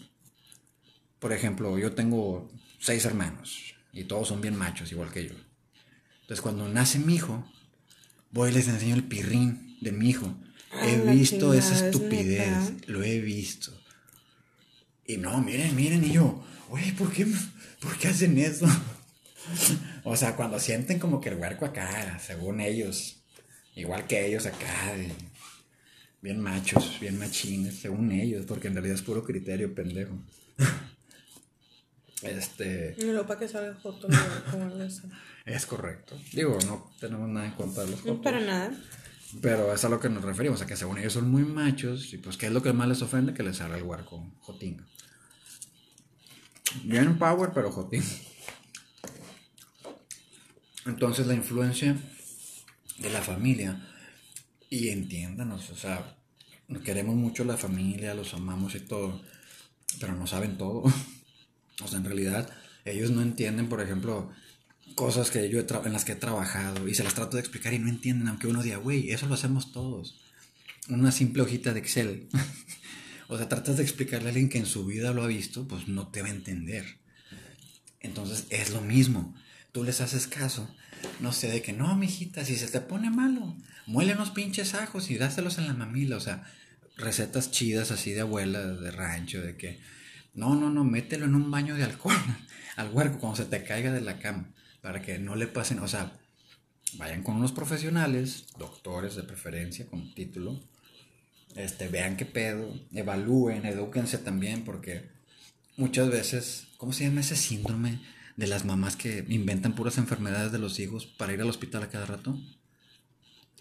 [1.19, 5.35] por ejemplo, yo tengo seis hermanos y todos son bien machos, igual que yo.
[6.23, 7.45] Entonces, cuando nace mi hijo,
[8.31, 10.35] voy y les enseño el pirrín de mi hijo.
[10.83, 13.73] he visto esa estupidez, lo he visto.
[15.07, 17.27] Y no, miren, miren, y yo, güey, ¿por qué,
[17.81, 18.67] ¿por qué hacen eso?
[20.05, 23.23] o sea, cuando sienten como que el huerco acá, según ellos,
[23.75, 24.95] igual que ellos acá,
[26.21, 30.15] bien machos, bien machines, según ellos, porque en realidad es puro criterio, pendejo.
[32.23, 32.97] este.
[33.27, 33.77] Para que salga
[35.45, 36.19] Es correcto.
[36.33, 38.17] Digo, no tenemos nada en contra de los fotos.
[38.17, 38.73] No, para nada.
[39.43, 42.19] Pero es a lo que nos referimos, a que según ellos son muy machos, y
[42.19, 43.35] pues, ¿qué es lo que más les ofende?
[43.35, 44.85] Que les salga el huerco jotinga.
[46.85, 48.07] Bien power, pero jotinga.
[50.87, 51.97] Entonces la influencia
[52.99, 53.81] de la familia,
[54.71, 56.17] y entiéndanos, o sea,
[56.85, 59.23] queremos mucho la familia, los amamos y todo,
[60.01, 60.83] pero no saben todo.
[61.83, 62.51] o sea, en realidad
[62.85, 64.31] ellos no entienden, por ejemplo,
[64.95, 67.79] cosas que yo en las que he trabajado y se las trato de explicar y
[67.79, 70.21] no entienden, aunque uno diga, güey, eso lo hacemos todos.
[70.89, 72.29] Una simple hojita de Excel.
[73.29, 75.89] o sea, tratas de explicarle a alguien que en su vida lo ha visto, pues
[75.89, 76.99] no te va a entender.
[78.01, 79.35] Entonces es lo mismo
[79.75, 80.73] tú les haces caso,
[81.19, 83.57] no sé, de que no, mijita, si se te pone malo,
[83.87, 86.45] muele unos pinches ajos y dáselos en la mamila, o sea,
[86.97, 89.81] recetas chidas así de abuela, de rancho, de que,
[90.33, 92.15] no, no, no, mételo en un baño de alcohol
[92.77, 95.89] al huerco cuando se te caiga de la cama, para que no le pasen, o
[95.89, 96.13] sea,
[96.93, 100.61] vayan con unos profesionales, doctores de preferencia, con título,
[101.57, 105.11] este, vean qué pedo, evalúen, edúquense también, porque
[105.77, 110.59] muchas veces, ¿cómo se llama ese síndrome de las mamás que inventan puras enfermedades de
[110.59, 112.39] los hijos para ir al hospital a cada rato?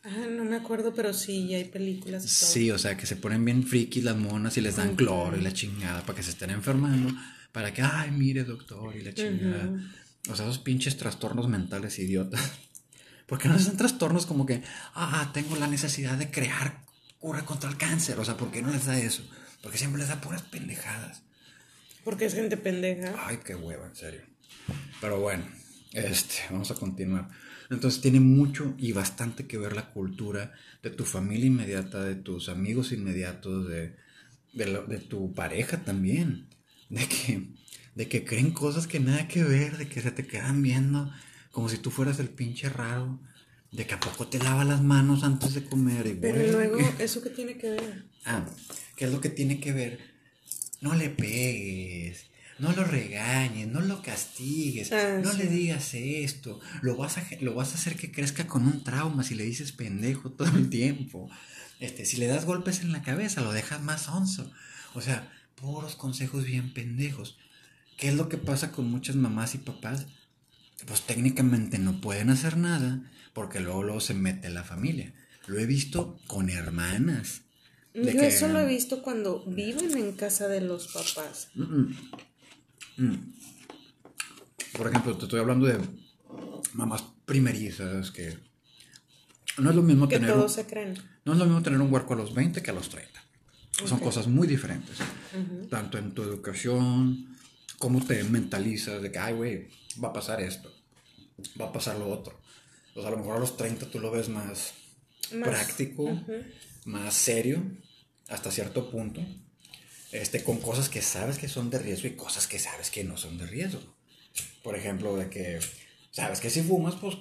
[0.04, 2.24] Ah, no me acuerdo, pero sí, ya hay películas.
[2.24, 5.42] Sí, o sea, que se ponen bien friki las monas y les dan cloro y
[5.42, 7.14] la chingada para que se estén enfermando,
[7.54, 9.80] para que, ay, mire, doctor, y la chingada.
[10.30, 12.42] O sea, esos pinches trastornos mentales idiotas.
[13.28, 14.62] Porque no son trastornos como que,
[14.94, 16.84] ah, tengo la necesidad de crear
[17.20, 18.20] cura contra el cáncer.
[18.20, 19.24] O sea, ¿por qué no les da eso?
[19.62, 21.24] Porque siempre les da puras pendejadas.
[22.04, 23.16] Porque es gente pendeja.
[23.26, 24.33] Ay, qué hueva, en serio.
[25.02, 25.44] Pero bueno,
[25.92, 27.30] este, vamos a continuar.
[27.70, 32.50] Entonces tiene mucho y bastante que ver la cultura de tu familia inmediata, de tus
[32.50, 33.96] amigos inmediatos, de,
[34.54, 36.48] de, tu pareja también.
[36.90, 37.48] De que,
[37.96, 41.12] de que creen cosas que nada que ver, de que se te quedan viendo
[41.52, 43.20] como si tú fueras el pinche raro.
[43.72, 46.06] De que a poco te lava las manos antes de comer.
[46.06, 48.06] Y Pero luego, ¿eso qué tiene que ver?
[48.24, 48.46] Ah,
[48.96, 50.00] ¿qué es lo que tiene que ver?
[50.82, 52.28] No le pegues
[52.64, 57.54] no lo regañes, no lo castigues, ah, no le digas esto, lo vas, a, lo
[57.54, 61.30] vas a hacer que crezca con un trauma si le dices pendejo todo el tiempo.
[61.82, 64.50] Este, si le das golpes en la cabeza, lo dejas más onzo.
[64.94, 67.38] O sea, puros consejos bien pendejos.
[67.98, 70.06] ¿Qué es lo que pasa con muchas mamás y papás?
[70.88, 75.14] Pues técnicamente no pueden hacer nada porque luego, luego se mete la familia.
[75.48, 77.42] Lo he visto con hermanas.
[77.94, 81.50] Yo eso lo he visto cuando viven en casa de los papás.
[81.56, 81.92] Mm.
[84.78, 85.80] Por ejemplo, te estoy hablando de
[86.74, 88.38] mamás primerizas que
[89.58, 90.98] no es lo mismo que tener todos se creen.
[91.26, 93.24] No es lo mismo tener un huerco a los 20 que a los 30.
[93.86, 94.98] Son cosas muy diferentes.
[95.70, 97.36] Tanto en tu educación,
[97.80, 99.68] cómo te mentalizas de que, ay, güey,
[100.04, 100.72] va a pasar esto,
[101.60, 102.40] va a pasar lo otro.
[102.96, 104.74] O sea, a lo mejor a los 30 tú lo ves más,
[105.42, 106.20] práctico,
[106.86, 107.64] más serio,
[108.28, 109.26] hasta cierto punto
[110.14, 113.18] este, con cosas que sabes que son de riesgo y cosas que sabes que no
[113.18, 113.82] son de riesgo.
[114.62, 115.60] Por ejemplo, de que
[116.12, 117.18] sabes que si fumas, pues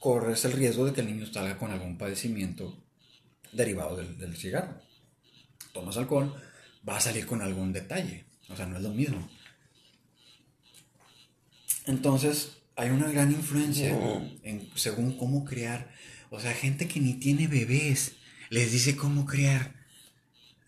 [0.00, 2.76] corres el riesgo de que el niño salga con algún padecimiento
[3.52, 4.82] derivado del, cigarro.
[5.72, 6.34] Tomas alcohol,
[6.86, 8.24] va a salir con algún detalle.
[8.48, 9.30] O sea, no es lo mismo.
[11.86, 13.96] Entonces, hay una gran influencia
[14.42, 15.94] en, según cómo criar.
[16.30, 18.16] O sea, gente que ni tiene bebés
[18.50, 19.73] les dice cómo criar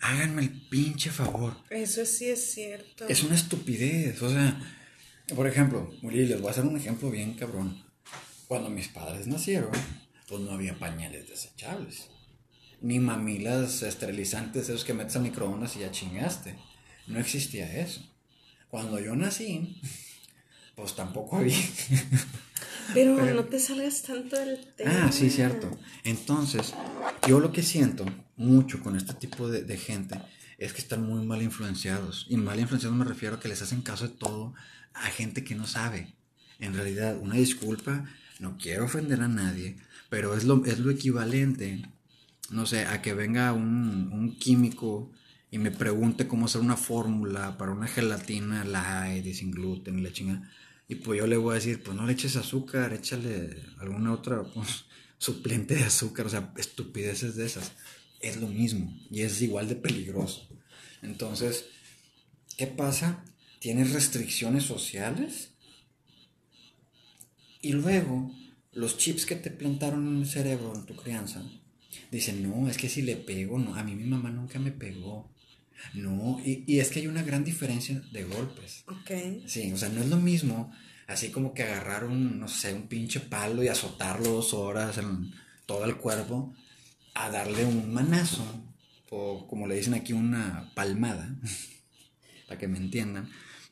[0.00, 1.56] háganme el pinche favor.
[1.70, 3.06] Eso sí es cierto.
[3.08, 4.20] Es una estupidez.
[4.22, 4.58] O sea,
[5.34, 7.82] por ejemplo, les voy a hacer un ejemplo bien cabrón.
[8.48, 9.72] Cuando mis padres nacieron,
[10.28, 12.08] pues no había pañales desechables.
[12.80, 16.56] Ni mamilas esterilizantes, esos que metes al microondas y ya chingaste.
[17.06, 18.02] No existía eso.
[18.68, 19.80] Cuando yo nací,
[20.74, 21.56] pues tampoco había.
[22.94, 25.04] Pero, no te salgas tanto del tema.
[25.04, 25.78] Ah, sí, cierto.
[26.04, 26.74] Entonces,
[27.26, 28.04] yo lo que siento
[28.36, 30.20] mucho con este tipo de, gente
[30.58, 32.26] es que están muy mal influenciados.
[32.28, 34.54] Y mal influenciados me refiero a que les hacen caso de todo
[34.94, 36.14] a gente que no sabe.
[36.58, 38.06] En realidad, una disculpa,
[38.38, 39.76] no quiero ofender a nadie,
[40.08, 41.82] pero es lo, es lo equivalente,
[42.50, 45.10] no sé, a que venga un, un químico
[45.50, 50.02] y me pregunte cómo hacer una fórmula para una gelatina light y sin gluten y
[50.02, 50.50] la chinga.
[50.88, 54.44] Y pues yo le voy a decir, pues no le eches azúcar, échale alguna otra
[54.44, 54.84] pues,
[55.18, 57.72] suplente de azúcar, o sea, estupideces de esas.
[58.20, 60.48] Es lo mismo y es igual de peligroso.
[61.02, 61.66] Entonces,
[62.56, 63.24] ¿qué pasa?
[63.58, 65.50] Tienes restricciones sociales
[67.60, 68.32] y luego
[68.72, 71.42] los chips que te plantaron en el cerebro en tu crianza
[72.10, 75.32] dicen, no, es que si le pego, no, a mí mi mamá nunca me pegó.
[75.94, 78.84] No, y, es que hay una gran diferencia de golpes.
[78.86, 79.46] Ok.
[79.46, 80.72] Sí, o sea, no es lo mismo
[81.06, 85.32] así como que agarrar un, no sé, un pinche palo y azotarlo dos horas en
[85.64, 86.54] todo el cuerpo,
[87.14, 88.44] a darle un manazo,
[89.10, 91.36] o como le dicen aquí, una palmada,
[92.48, 93.30] para que me entiendan.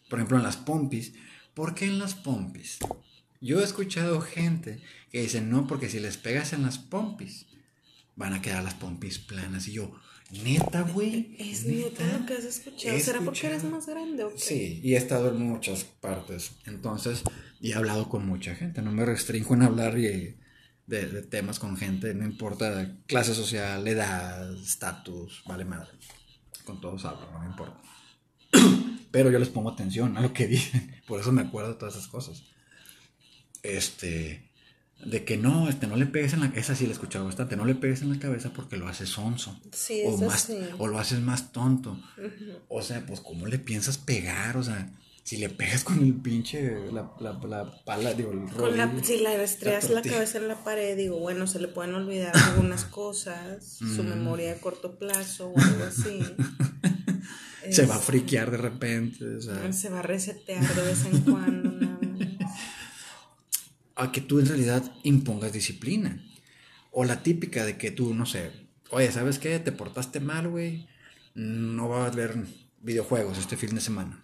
[0.09, 1.14] Por ejemplo, en las pompis.
[1.55, 2.79] ¿Por qué en las pompis?
[3.40, 7.47] Yo he escuchado gente que dice, no, porque si les pegas en las pompis,
[8.17, 9.69] van a quedar las pompis planas.
[9.69, 9.95] Y yo,
[10.31, 11.37] Neta, güey.
[11.39, 12.99] Es neta, lo que has escuchado.
[12.99, 14.39] ¿Será porque eres más grande o qué?
[14.39, 16.53] Sí, y he estado en muchas partes.
[16.66, 17.22] Entonces,
[17.61, 18.83] y he hablado con mucha gente.
[18.83, 20.37] No me restringo en hablar de,
[20.87, 22.14] de, temas con gente.
[22.14, 25.93] No importa clase social, edad, estatus, vale madre.
[26.64, 27.81] Con todos hablo, no me importa.
[29.11, 31.03] Pero yo les pongo atención a lo que dicen.
[31.07, 32.45] Por eso me acuerdo de todas esas cosas.
[33.62, 34.51] Este.
[35.05, 37.57] De que no, este, no le pegues en la esa sí la he escuchado bastante,
[37.57, 39.59] no le pegues en la cabeza porque lo haces sonso.
[39.72, 40.59] Sí, o, más, sí.
[40.78, 41.99] o lo haces más tonto.
[42.68, 44.57] O sea, pues, ¿cómo le piensas pegar?
[44.57, 44.90] O sea,
[45.22, 49.20] si le pegas con el pinche, la, la, la pala, digo, el Con la, si
[49.20, 53.64] la estrellas la, cabeza en la pared, digo, bueno, se le pueden olvidar algunas cosas,
[53.78, 54.09] su Mm.
[54.09, 56.20] memoria de corto plazo o algo así.
[57.70, 61.05] Se va a Es- friquear de repente, o sea, Se va a resetear de vez
[61.07, 61.93] en cuando, más.
[63.97, 66.24] A que tú en realidad impongas disciplina.
[66.90, 68.51] O la típica de que tú, no sé,
[68.90, 69.59] oye, ¿sabes qué?
[69.59, 70.88] Te portaste mal, güey.
[71.34, 72.36] No vas a ver
[72.80, 74.22] videojuegos este fin de semana.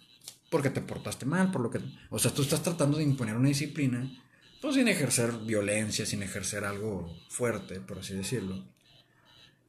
[0.50, 1.80] Porque te portaste mal, por lo que...
[2.10, 4.10] O sea, tú estás tratando de imponer una disciplina,
[4.60, 8.64] pues sin ejercer violencia, sin ejercer algo fuerte, por así decirlo.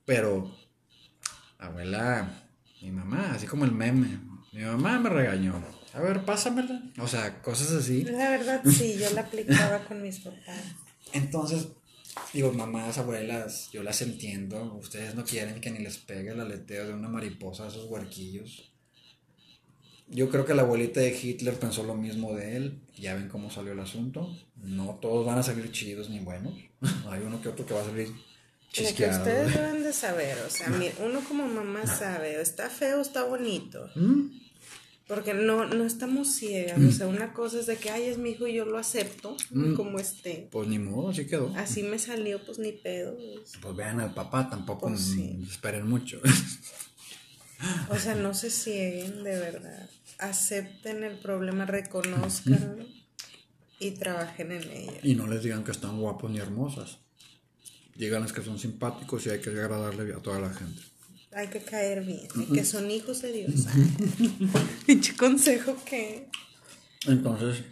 [0.06, 0.56] Pero,
[1.60, 2.48] abuela,
[2.82, 4.20] mi mamá, así como el meme,
[4.52, 5.81] mi mamá me regañó.
[5.94, 6.82] A ver, pásamela.
[7.00, 8.04] O sea, cosas así.
[8.04, 10.62] La verdad, sí, yo la aplicaba con mis papás.
[11.14, 11.68] Entonces,
[12.34, 14.76] digo, mamás, abuelas, yo las entiendo.
[14.76, 18.72] Ustedes no quieren que ni les pegue el aleteo de una mariposa a esos huerquillos.
[20.08, 22.82] Yo creo que la abuelita de Hitler pensó lo mismo de él.
[22.98, 24.30] Ya ven cómo salió el asunto.
[24.56, 26.54] No todos van a salir chidos ni buenos.
[27.10, 29.18] Hay uno que otro que va a salir Lo que chisqueado.
[29.20, 30.68] ustedes deben de saber, o sea,
[31.00, 33.90] uno como mamá sabe, o está feo o está bonito.
[33.96, 34.41] ¿Mm?
[35.14, 36.80] Porque no, no estamos ciegas.
[36.82, 39.36] O sea, una cosa es de que, ay, es mi hijo y yo lo acepto
[39.50, 39.74] Mm.
[39.76, 40.48] como esté.
[40.50, 41.52] Pues ni modo, así quedó.
[41.58, 43.18] Así me salió, pues ni pedo.
[43.62, 45.38] Pues vean al papá, tampoco Pues sí.
[45.50, 46.22] esperen mucho.
[47.90, 49.90] O sea, no se cieguen, de verdad.
[50.18, 52.86] Acepten el problema, reconozcanlo
[53.80, 54.94] y trabajen en ello.
[55.04, 57.00] y no les digan que están guapos ni hermosas.
[57.96, 60.82] Díganles que son simpáticos y hay que agradarle a toda la gente.
[61.34, 63.68] Hay que caer bien, y que son hijos de Dios.
[64.86, 66.30] Pinche consejo que.
[67.08, 67.64] Entonces,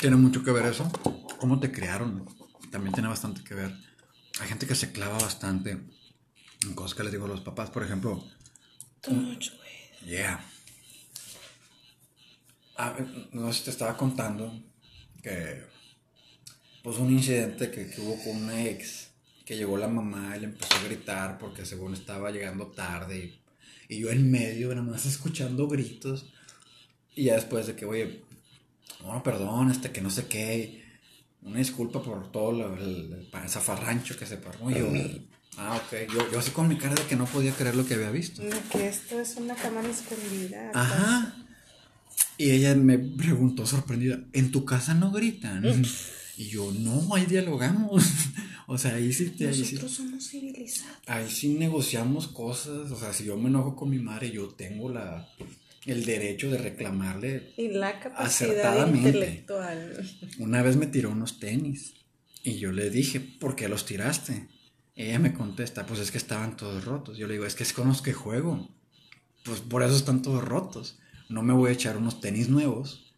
[0.00, 0.90] tiene mucho que ver eso.
[1.38, 2.24] ¿Cómo te crearon?
[2.70, 3.72] También tiene bastante que ver.
[4.40, 7.70] Hay gente que se clava bastante en cosas que les digo a los papás.
[7.70, 8.24] Por ejemplo,
[9.08, 10.08] Mucho, güey.
[10.16, 10.44] yeah.
[12.76, 12.94] Ah,
[13.32, 14.62] no sé si te estaba contando
[15.22, 15.64] que,
[16.82, 19.05] pues, un incidente que, que hubo con una ex,
[19.46, 23.32] que llegó la mamá y le empezó a gritar porque según estaba llegando tarde
[23.88, 26.26] y, yo en medio, nada más escuchando gritos.
[27.14, 28.22] Y ya después de que, oye,
[29.00, 30.84] no, perdón, este, que no sé qué,
[31.42, 34.68] una disculpa por todo lo- el, el, zafarrancho que se paró.
[34.68, 34.88] Y yo,
[35.58, 37.94] ah, ok, yo, yo así con mi cara de que no podía creer lo que
[37.94, 38.42] había visto.
[38.42, 40.72] No, que esto es una cámara escondida.
[40.74, 41.36] Ajá.
[42.36, 45.64] Y ella me preguntó sorprendida, ¿en tu casa no gritan?
[46.36, 48.04] Y yo, no, ahí dialogamos.
[48.66, 50.98] o sea, ahí sí, ahí sí, Nosotros somos civilizados.
[51.06, 52.90] ahí sí negociamos cosas.
[52.90, 55.28] O sea, si yo me enojo con mi madre, yo tengo la,
[55.84, 57.52] el derecho de reclamarle.
[57.56, 59.08] Y la capacidad Acertadamente.
[59.08, 60.10] intelectual.
[60.38, 61.94] Una vez me tiró unos tenis
[62.42, 64.48] y yo le dije, ¿por qué los tiraste?
[64.94, 67.18] Ella me contesta, pues es que estaban todos rotos.
[67.18, 68.68] Yo le digo, es que es con los que juego.
[69.44, 70.98] Pues por eso están todos rotos.
[71.28, 73.12] No me voy a echar unos tenis nuevos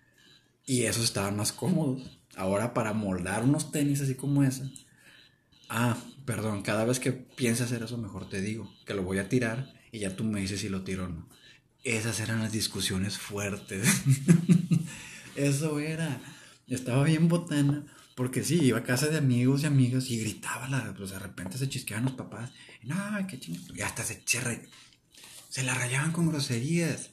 [0.67, 2.19] y esos estaban más cómodos.
[2.37, 4.65] Ahora para moldar unos tenis así como ese.
[5.69, 9.29] Ah, perdón, cada vez que pienses hacer eso mejor te digo que lo voy a
[9.29, 11.29] tirar y ya tú me dices si lo tiro o no.
[11.85, 13.89] Esas eran las discusiones fuertes.
[15.37, 16.21] Eso era.
[16.67, 17.87] Estaba bien botana.
[18.15, 21.57] Porque sí, iba a casa de amigos y amigas y gritaba, la, pues de repente
[21.57, 22.51] se chisqueaban los papás.
[22.83, 22.97] No,
[23.29, 23.73] qué chingado.
[23.77, 24.69] Y hasta se, se,
[25.49, 27.11] se la rayaban con groserías.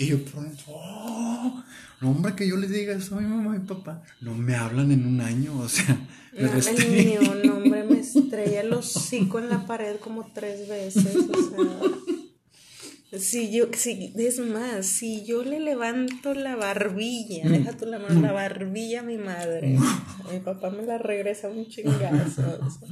[0.00, 1.62] Y yo por dentro, oh,
[2.00, 4.02] no, hombre, que yo les diga eso a mi mamá y papá.
[4.22, 5.94] No me hablan en un año, o sea,
[6.32, 10.66] me No, el mío, no, hombre, me estrella el hocico en la pared como tres
[10.66, 11.14] veces.
[11.16, 17.84] O sea, si yo, si, es más, si yo le levanto la barbilla, deja tú
[17.84, 19.78] la mano, la barbilla a mi madre,
[20.32, 22.58] mi papá me la regresa un chingazo.
[22.62, 22.88] o sea.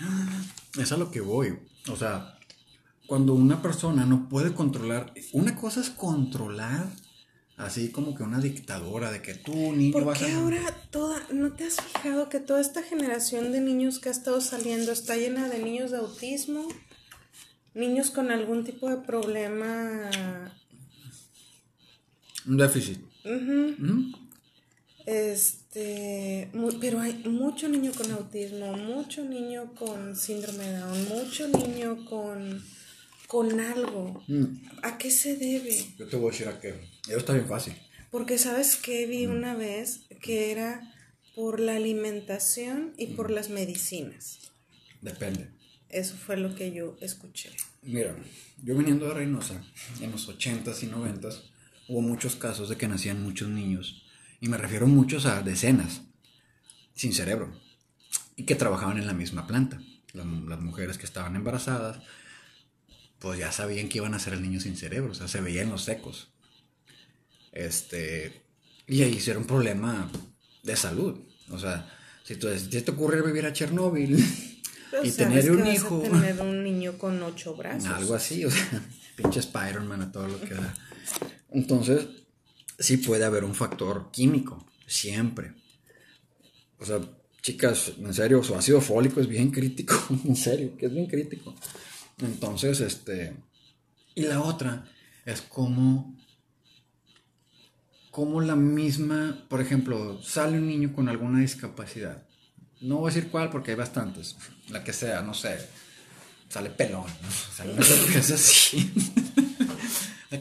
[0.82, 1.58] Es a lo que voy.
[1.88, 2.35] O sea,
[3.06, 6.88] cuando una persona no puede controlar, una cosa es controlar,
[7.56, 10.38] así como que una dictadora de que tú, niño, ¿Por vas qué a...
[10.38, 14.40] ahora toda, no te has fijado que toda esta generación de niños que ha estado
[14.40, 16.66] saliendo está llena de niños de autismo?
[17.74, 20.10] Niños con algún tipo de problema.
[22.46, 22.98] Un déficit.
[23.24, 23.74] Ujú.
[23.78, 24.14] ¿Mm?
[25.04, 31.48] Este, mu- pero hay mucho niño con autismo, mucho niño con síndrome de Down, mucho
[31.48, 32.62] niño con,
[33.26, 34.22] con algo.
[34.28, 34.44] Mm.
[34.82, 35.74] ¿A qué se debe?
[35.98, 36.74] Yo te voy a decir a qué.
[37.08, 37.74] Eso está bien fácil.
[38.10, 40.92] Porque sabes que vi una vez que era
[41.34, 44.38] por la alimentación y por las medicinas.
[45.02, 45.50] Depende.
[45.88, 47.50] Eso fue lo que yo escuché.
[47.82, 48.16] Mira,
[48.62, 49.62] yo viniendo de Reynosa,
[50.00, 51.42] en los 80s y 90s,
[51.88, 54.04] hubo muchos casos de que nacían muchos niños.
[54.40, 56.02] Y me refiero muchos a decenas,
[56.94, 57.60] sin cerebro.
[58.38, 59.80] y que trabajaban en la misma planta.
[60.12, 62.02] Las, las, mujeres que estaban embarazadas,
[63.18, 65.70] pues ya sabían que iban a ser el niño sin cerebro, o sea, se veían
[65.70, 66.28] los secos.
[67.52, 68.42] Este,
[68.86, 70.10] y ahí era un problema
[70.62, 71.18] de salud.
[71.50, 71.90] O sea,
[72.24, 74.22] si, tú, si te ocurre vivir a Chernóbil
[75.02, 76.00] y tener un hijo.
[76.00, 77.90] tener un niño con ocho brazos.
[77.90, 78.82] Algo así, o sea,
[79.16, 80.74] pinche Spider-Man a todo lo que da.
[81.50, 82.06] Entonces,
[82.78, 85.52] sí puede haber un factor químico, siempre.
[86.78, 87.00] O sea,
[87.42, 89.94] chicas, en serio, su ácido fólico es bien crítico,
[90.24, 91.54] en serio, que es bien crítico.
[92.18, 93.34] Entonces, este.
[94.14, 94.84] Y la otra
[95.24, 96.16] es como.
[98.10, 102.26] Como la misma, por ejemplo, sale un niño con alguna discapacidad.
[102.80, 104.36] No voy a decir cuál porque hay bastantes.
[104.70, 105.58] La que sea, no sé.
[106.48, 107.30] Sale pelón, ¿no?
[107.54, 108.90] Sale una sorpresa así.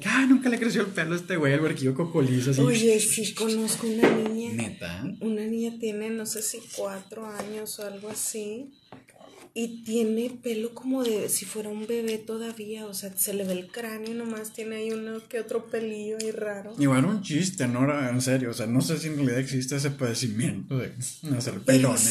[0.06, 2.52] ah, nunca le creció el pelo a este güey, el huerquillo cocolizo.
[2.52, 2.62] Así.
[2.62, 4.54] Oye, sí, conozco una niña.
[4.54, 5.04] Neta.
[5.20, 8.72] Una niña tiene, no sé si cuatro años o algo así.
[9.58, 12.86] Y tiene pelo como de si fuera un bebé todavía.
[12.88, 14.52] O sea, se le ve el cráneo nomás.
[14.52, 16.76] Tiene ahí uno que otro pelillo ahí raro.
[16.78, 17.88] Igual un chiste, ¿no?
[18.10, 18.52] En serio.
[18.52, 20.92] O sea, no sé si en realidad existe ese padecimiento de
[21.38, 22.02] hacer pelones.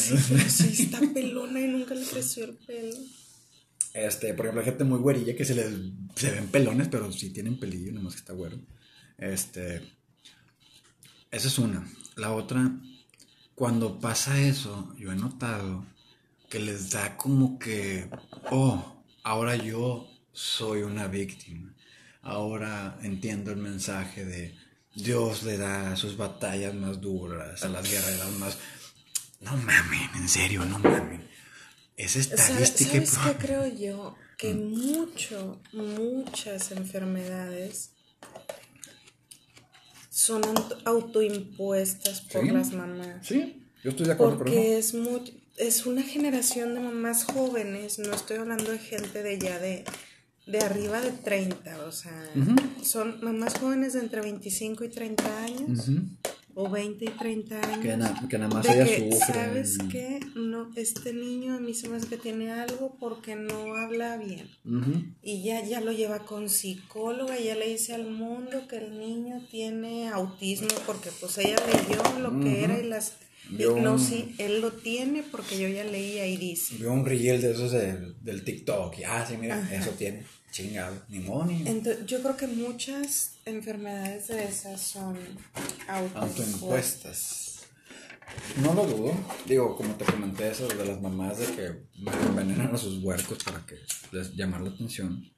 [0.47, 2.95] Sí, sí está pelona y nunca le creció el pelo.
[3.93, 5.67] Este, por ejemplo, hay gente muy güerilla que se les
[6.15, 8.57] se ven pelones, pero sí tienen pelillo, nomás que está güero.
[9.19, 9.83] Este,
[11.29, 11.87] esa es una.
[12.15, 12.75] La otra,
[13.53, 15.85] cuando pasa eso, yo he notado
[16.49, 18.09] que les da como que,
[18.51, 21.73] oh, ahora yo soy una víctima.
[22.21, 24.55] Ahora entiendo el mensaje de
[24.93, 28.57] Dios le da sus batallas más duras, a las guerreras más...
[29.41, 31.27] No mamen, en serio, no mamen.
[31.97, 33.05] Es estadística.
[33.05, 34.15] ¿Sabes qué creo yo?
[34.37, 37.91] Que mucho, muchas enfermedades
[40.09, 40.41] son
[40.85, 43.27] autoimpuestas por las mamás.
[43.27, 44.37] Sí, yo estoy de acuerdo.
[44.37, 49.39] Porque es, muy, es una generación de mamás jóvenes, no estoy hablando de gente de
[49.39, 49.85] ya de,
[50.47, 52.29] de arriba de 30, o sea,
[52.83, 55.89] son mamás jóvenes de entre 25 y 30 años
[56.55, 57.79] o 20 y 30 años.
[58.29, 59.33] Que, nada más ella sufre.
[59.33, 60.21] ¿Sabes qué?
[60.35, 64.49] No, este niño a mí se me hace que tiene algo porque no habla bien.
[65.21, 69.41] Y ya, ya lo lleva con psicóloga, ya le dice al mundo que el niño
[69.51, 73.13] tiene autismo porque pues ella leyó lo que era y las...
[73.49, 76.75] no, sí, él lo tiene porque yo ya leía y dice.
[76.75, 80.25] Vio un riel de esos del, TikTok y, ah, sí, mira, eso tiene.
[80.51, 85.17] Chingado, ni modo, Entonces, yo creo que muchas enfermedades de esas son
[85.85, 87.45] autoimpuestas.
[88.61, 89.13] No lo dudo.
[89.45, 91.71] Digo, como te comenté eso de las mamás de que
[92.25, 93.75] envenenan a sus huercos para que
[94.13, 95.29] les llamar la atención.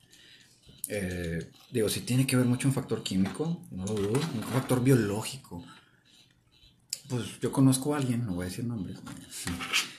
[0.88, 4.84] Eh, digo, si tiene que ver mucho un factor químico, no lo dudo, un factor
[4.84, 5.66] biológico.
[7.08, 8.98] Pues yo conozco a alguien, no voy a decir nombres,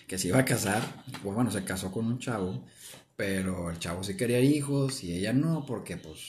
[0.06, 0.82] que se iba a casar,
[1.22, 2.64] pues bueno, se casó con un chavo
[3.18, 6.20] pero el chavo sí quería hijos y ella no, porque pues,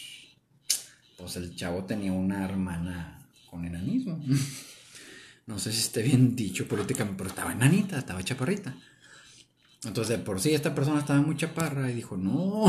[1.19, 4.19] pues el chavo tenía una hermana con enanismo.
[5.45, 8.75] No sé si esté bien dicho políticamente, pero estaba enanita, estaba chaparrita.
[9.83, 12.65] Entonces, por sí, esta persona estaba muy chaparra y dijo, no,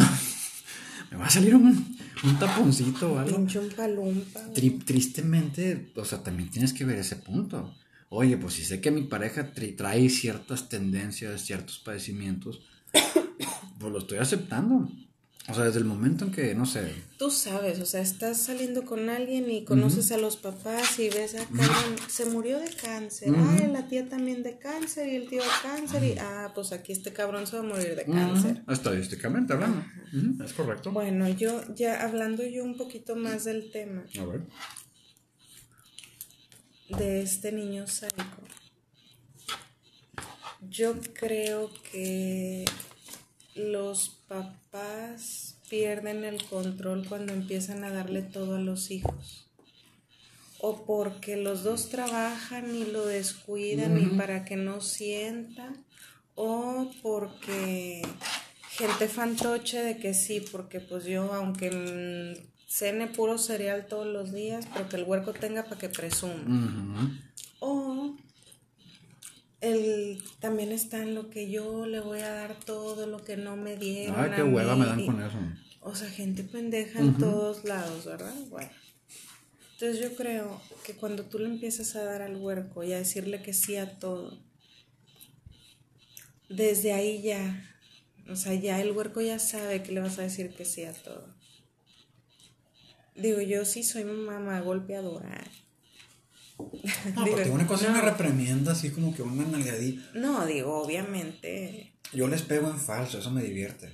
[1.11, 3.39] me va a salir un, un taponcito o algo.
[3.39, 4.41] un palumpa.
[4.85, 7.75] tristemente, o sea, también tienes que ver ese punto.
[8.13, 12.61] Oye, pues si sé que mi pareja trae ciertas tendencias, ciertos padecimientos,
[13.79, 14.89] pues lo estoy aceptando.
[15.49, 16.93] O sea, desde el momento en que, no sé.
[17.19, 21.35] Tú sabes, o sea, estás saliendo con alguien y conoces a los papás y ves
[21.35, 23.33] a Carmen, se murió de cáncer.
[23.37, 26.05] Ay, la tía también de cáncer y el tío de cáncer.
[26.05, 28.63] Y, ah, pues aquí este cabrón se va a morir de cáncer.
[28.69, 29.85] Estadísticamente hablando.
[30.45, 30.91] Es correcto.
[30.93, 34.05] Bueno, yo ya hablando yo un poquito más del tema.
[34.21, 34.43] A ver.
[36.99, 38.43] De este niño sádico.
[40.69, 42.65] Yo creo que
[43.55, 49.49] los papás pierden el control cuando empiezan a darle todo a los hijos.
[50.59, 55.73] O porque los dos trabajan y lo descuidan y para que no sienta.
[56.35, 58.03] O porque
[58.71, 64.67] gente fantoche de que sí, porque pues yo aunque cene puro cereal todos los días,
[64.73, 67.21] pero que el huerco tenga para que presuma.
[67.59, 68.15] O
[69.61, 73.57] el, también está en lo que yo le voy a dar todo lo que no
[73.57, 74.15] me dieron.
[74.17, 75.37] Ay, qué hueva me dan con eso.
[75.81, 78.35] O sea, gente pendeja en todos lados, ¿verdad?
[78.49, 78.71] Bueno.
[79.73, 83.43] Entonces yo creo que cuando tú le empiezas a dar al huerco y a decirle
[83.43, 84.39] que sí a todo,
[86.49, 87.67] desde ahí ya,
[88.29, 90.93] o sea, ya el huerco ya sabe que le vas a decir que sí a
[90.93, 91.40] todo.
[93.15, 95.45] Digo, yo sí soy mamá golpeadora.
[97.15, 100.03] No, porque una cosa me reprimienda así como que una nalgadita.
[100.15, 101.95] No, digo, obviamente.
[102.13, 103.91] Yo les pego en falso, eso me divierte.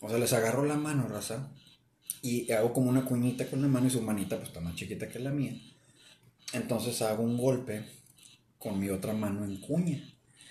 [0.00, 1.50] O sea, les agarro la mano, raza,
[2.22, 5.08] y hago como una cuñita con la mano y su manita pues está más chiquita
[5.08, 5.60] que la mía.
[6.52, 7.84] Entonces hago un golpe
[8.58, 10.02] con mi otra mano en cuña.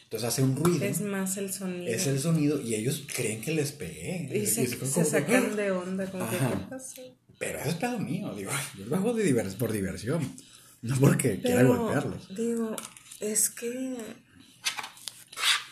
[0.03, 0.85] Entonces hace un ruido.
[0.85, 1.87] Es más el sonido.
[1.87, 4.29] Es el sonido y ellos creen que les pegué.
[4.33, 4.67] Y, se,
[5.05, 7.01] sacan de onda, como que, ¿qué pasó?
[7.39, 10.35] Pero eso es pedo mío, digo, yo lo hago de por diversión,
[10.81, 12.35] no porque quiera golpearlos.
[12.35, 12.75] Digo,
[13.19, 13.97] es que,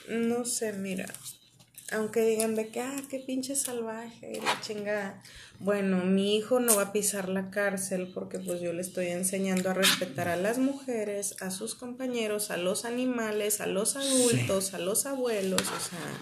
[0.09, 1.07] no sé, mira,
[1.91, 5.21] aunque digan de que, ah, qué pinche salvaje y la chingada.
[5.59, 9.69] Bueno, mi hijo no va a pisar la cárcel porque pues yo le estoy enseñando
[9.69, 14.79] a respetar a las mujeres, a sus compañeros, a los animales, a los adultos, a
[14.79, 16.21] los abuelos, o sea.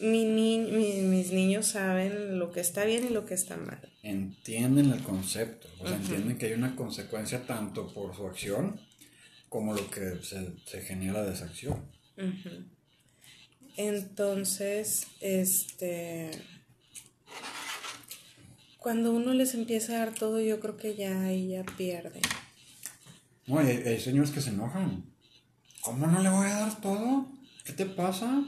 [0.00, 3.80] Mi, mis niños saben lo que está bien y lo que está mal.
[4.02, 8.80] Entienden el concepto, o sea, entienden que hay una consecuencia tanto por su acción
[9.48, 11.82] como lo que se, genera de esa acción.
[13.76, 16.30] Entonces, este
[18.86, 22.20] cuando uno les empieza a dar todo, yo creo que ya ahí ya pierde.
[23.46, 25.04] No, hay, hay, señores que se enojan.
[25.80, 27.26] ¿Cómo no le voy a dar todo?
[27.64, 28.44] ¿Qué te pasa?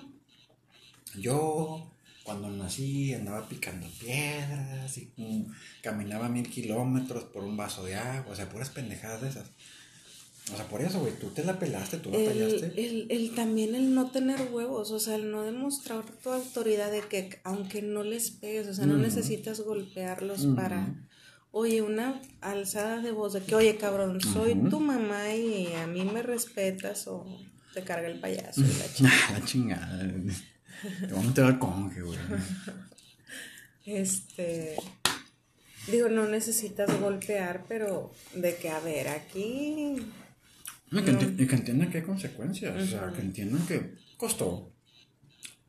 [1.17, 1.91] Yo,
[2.23, 5.47] cuando nací, andaba picando piedras y mm,
[5.83, 9.51] caminaba mil kilómetros por un vaso de agua, o sea, puras pendejadas de esas.
[10.53, 12.73] O sea, por eso, güey, tú te la pelaste, tú batallaste.
[12.77, 17.03] El, el, también el no tener huevos, o sea, el no demostrar tu autoridad de
[17.03, 21.07] que aunque no les pegues, o sea, no necesitas golpearlos para,
[21.51, 26.05] oye, una alzada de voz de que, oye, cabrón, soy tu mamá y a mí
[26.05, 27.27] me respetas o
[27.75, 29.39] te carga el payaso y la chingada.
[29.39, 30.13] la chingada.
[30.83, 32.19] Te voy a meter al conge, güey.
[33.85, 34.77] Este...
[35.87, 39.97] Digo, no necesitas golpear, pero de que, a ver, aquí
[40.91, 44.73] y que, entiendan que hay consecuencias, o sea, que entiendan que costó,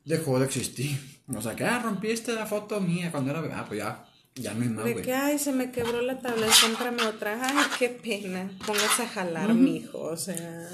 [0.05, 0.97] dejó de existir.
[1.28, 4.05] O sea, que, ah, rompiste la foto mía cuando era Ah, pues ya,
[4.36, 7.38] ya no hay más, De que, ay, se me quebró la tabla, cómprame otra.
[7.41, 10.70] Ay, qué pena, póngase a jalar, mi hijo, o sea...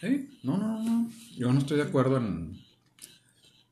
[0.00, 2.60] Sí, no, no, no, yo no estoy de acuerdo en...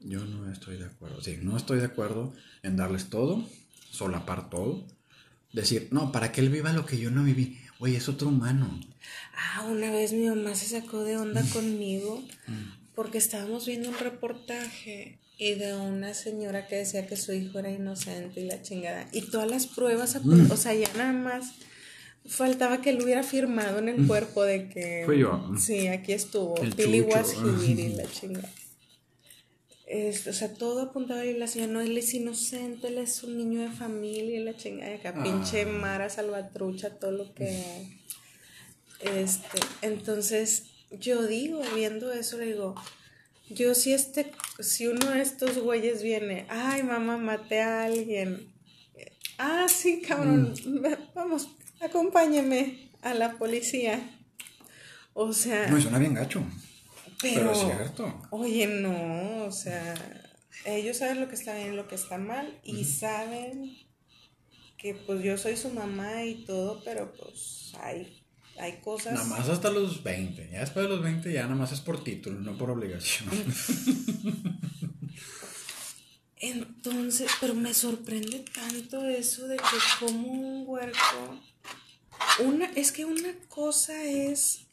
[0.09, 2.33] Yo no estoy de acuerdo, sí, no estoy de acuerdo
[2.63, 3.45] en darles todo,
[3.91, 4.87] solapar todo,
[5.53, 7.59] decir, no, para que él viva lo que yo no viví.
[7.81, 8.81] Oye, es otro humano.
[9.35, 11.49] Ah, una vez mi mamá se sacó de onda mm.
[11.49, 12.95] conmigo mm.
[12.95, 17.71] porque estábamos viendo un reportaje y de una señora que decía que su hijo era
[17.71, 19.09] inocente y la chingada.
[19.13, 20.53] Y todas las pruebas, mm.
[20.53, 21.53] o sea, ya nada más
[22.25, 25.03] faltaba que él hubiera firmado en el cuerpo de que...
[25.05, 25.53] Fue yo.
[25.59, 26.55] Sí, aquí estuvo.
[26.77, 27.35] Billy was
[27.67, 28.49] y la chingada.
[29.87, 33.61] O sea, todo apuntaba y la señora, no, él es inocente, él es un niño
[33.61, 35.23] de familia la chingada, acá ah.
[35.23, 37.63] pinche Mara Salvatrucha, todo lo que
[39.01, 42.75] este, entonces, yo digo, viendo eso, le digo,
[43.49, 48.53] yo si este, si uno de estos güeyes viene, ay mamá, maté a alguien.
[49.39, 51.15] Ah, sí, cabrón, mm.
[51.15, 51.49] vamos,
[51.81, 54.01] acompáñeme a la policía.
[55.13, 55.69] O sea.
[55.69, 56.43] No, suena bien gacho.
[57.21, 58.23] Pero, es cierto.
[58.31, 59.95] Oye, no, o sea,
[60.65, 63.77] ellos saben lo que está bien y lo que está mal y saben
[64.77, 68.23] que pues yo soy su mamá y todo, pero pues hay
[68.59, 69.15] hay cosas.
[69.15, 70.51] Nada más hasta los 20.
[70.51, 73.29] Ya después de los 20 ya nada más es por título, no por obligación.
[76.39, 81.41] Entonces, pero me sorprende tanto eso de que como un huerco.
[82.45, 84.66] Una, es que una cosa es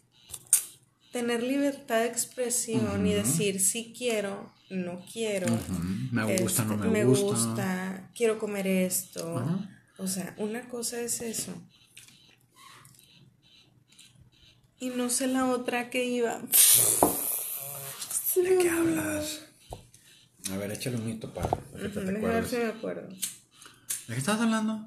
[1.14, 5.48] tener libertad de expresión y decir sí quiero, no quiero.
[6.12, 7.26] Me gusta, no me, me gusta.
[7.26, 9.46] Me gusta, quiero comer esto.
[9.98, 11.54] O sea, una cosa es eso.
[14.80, 16.42] Y no sé la otra que iba.
[18.36, 19.42] ¿De qué hablas?
[20.52, 23.08] A ver, échale un mito para, que te ver si me acuerdo.
[23.08, 23.18] ¿De
[24.08, 24.86] qué estás hablando?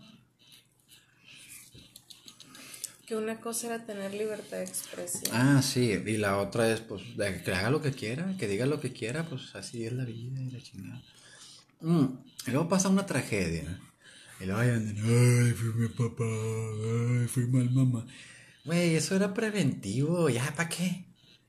[3.07, 5.33] Que una cosa era tener libertad de expresión.
[5.33, 8.81] Ah, sí, y la otra es, pues, que haga lo que quiera, que diga lo
[8.81, 11.03] que quiera, pues así es la vida y la chingada.
[11.81, 12.07] Mm,
[12.49, 13.81] y luego pasa una tragedia.
[14.41, 18.07] Y luego vayan, ay, fui mi papá, ay, fui mal mamá.
[18.65, 21.07] Güey, eso era preventivo, ¿ya para qué?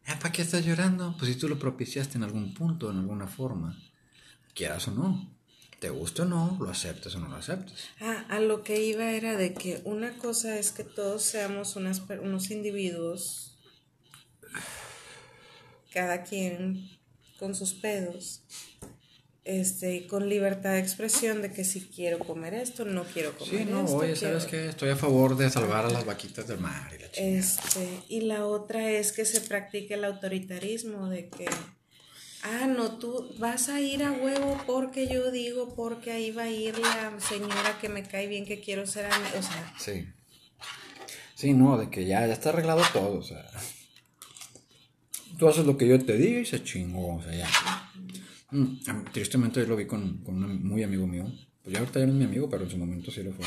[0.07, 1.15] ¿Ya para qué estás llorando?
[1.17, 3.75] Pues si tú lo propiciaste en algún punto, en alguna forma,
[4.53, 5.36] quieras o no.
[5.79, 7.75] Te gusta o no, lo aceptas o no lo aceptas.
[8.01, 12.01] Ah, a lo que iba era de que una cosa es que todos seamos unas,
[12.21, 13.55] unos individuos,
[15.93, 16.89] cada quien
[17.39, 18.41] con sus pedos,
[19.43, 23.65] este, con libertad de expresión de que si quiero comer esto, no quiero comer Sí,
[23.65, 23.97] no, esto.
[23.97, 24.67] oye, ¿sabes qué?
[24.69, 27.37] Estoy a favor de salvar a las vaquitas del mar y la chingada.
[27.37, 31.45] Este, y la otra es que se practique el autoritarismo de que,
[32.47, 36.49] ah, no, tú vas a ir a huevo porque yo digo, porque ahí va a
[36.49, 39.09] ir la señora que me cae bien, que quiero ser.
[39.37, 40.07] O sea, Sí.
[41.35, 43.45] Sí, no, de que ya, ya está arreglado todo, o sea.
[45.37, 47.47] Tú haces lo que yo te digo y se chingó, o sea, ya.
[48.49, 51.25] Mm, tristemente yo lo vi con, con un muy amigo mío.
[51.61, 53.45] Pues ya ahorita ya no es mi amigo, pero en su momento sí lo fue.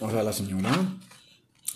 [0.00, 0.96] O sea, la señora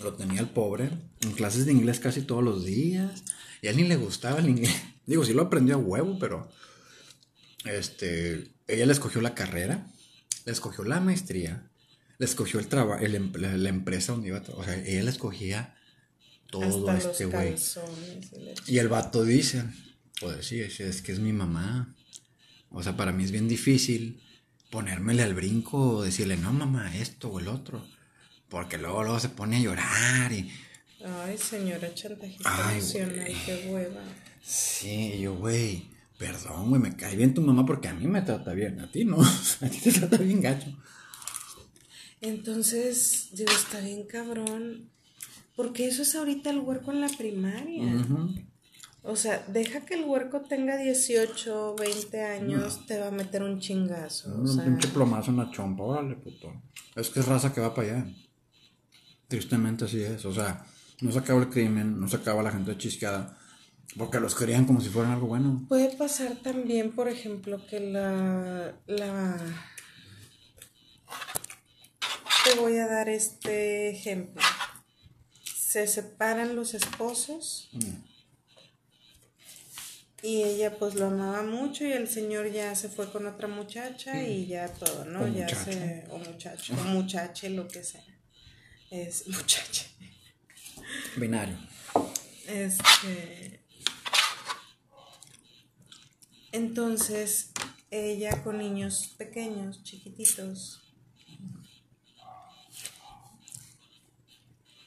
[0.01, 0.89] lo tenía el pobre
[1.21, 3.23] en clases de inglés casi todos los días.
[3.61, 4.75] Y a él ni le gustaba el inglés.
[5.05, 6.49] Digo, sí lo aprendió a huevo, pero.
[7.65, 8.51] Este.
[8.67, 9.87] Ella le escogió la carrera,
[10.45, 11.69] le escogió la maestría,
[12.17, 14.69] le escogió el trabajo, la, la empresa donde iba a trabajar.
[14.69, 15.75] O sea, ella le escogía
[16.49, 17.55] todo a este güey.
[18.67, 19.65] y el vato dice,
[20.21, 21.93] pues sí, es que es mi mamá.
[22.69, 24.23] O sea, para mí es bien difícil
[24.73, 27.85] ponérmele al brinco o decirle, no, mamá, esto o el otro.
[28.49, 30.51] Porque luego, luego se pone a llorar y...
[31.03, 33.35] Ay, señora chantajista Ay, emocional, güey.
[33.45, 34.01] qué hueva.
[34.41, 38.53] Sí, yo, güey, perdón, güey, me cae bien tu mamá porque a mí me trata
[38.53, 39.17] bien, a ti no,
[39.61, 40.67] a ti te trata bien gacho.
[42.21, 44.89] Entonces, digo, está bien cabrón.
[45.55, 47.83] Porque eso es ahorita el huerco en la primaria.
[49.03, 53.59] O sea, deja que el huerco tenga 18, 20 años, te va a meter un
[53.59, 54.33] chingazo.
[54.33, 56.51] O Un sea, pinche plomazo en la chompa, órale, puto.
[56.95, 58.07] Es que es raza que va para allá.
[59.27, 60.25] Tristemente así es.
[60.25, 60.65] O sea,
[61.01, 63.37] no se acaba el crimen, no se acaba la gente chisqueada.
[63.97, 65.65] Porque los querían como si fueran algo bueno.
[65.69, 69.37] puede pasar también, por ejemplo, que la, la...
[72.43, 74.41] Te voy a dar este ejemplo.
[75.55, 77.69] Se separan los esposos
[80.23, 84.23] y ella pues lo amaba mucho y el señor ya se fue con otra muchacha
[84.23, 85.23] y ya todo, ¿no?
[85.23, 85.63] O ya muchacho.
[85.65, 86.05] se...
[86.09, 88.03] O muchacho, o muchache, lo que sea.
[88.89, 89.87] Es muchache.
[91.15, 91.57] Binario.
[92.47, 93.59] Este.
[96.51, 97.51] Entonces,
[97.89, 100.83] ella con niños pequeños, chiquititos,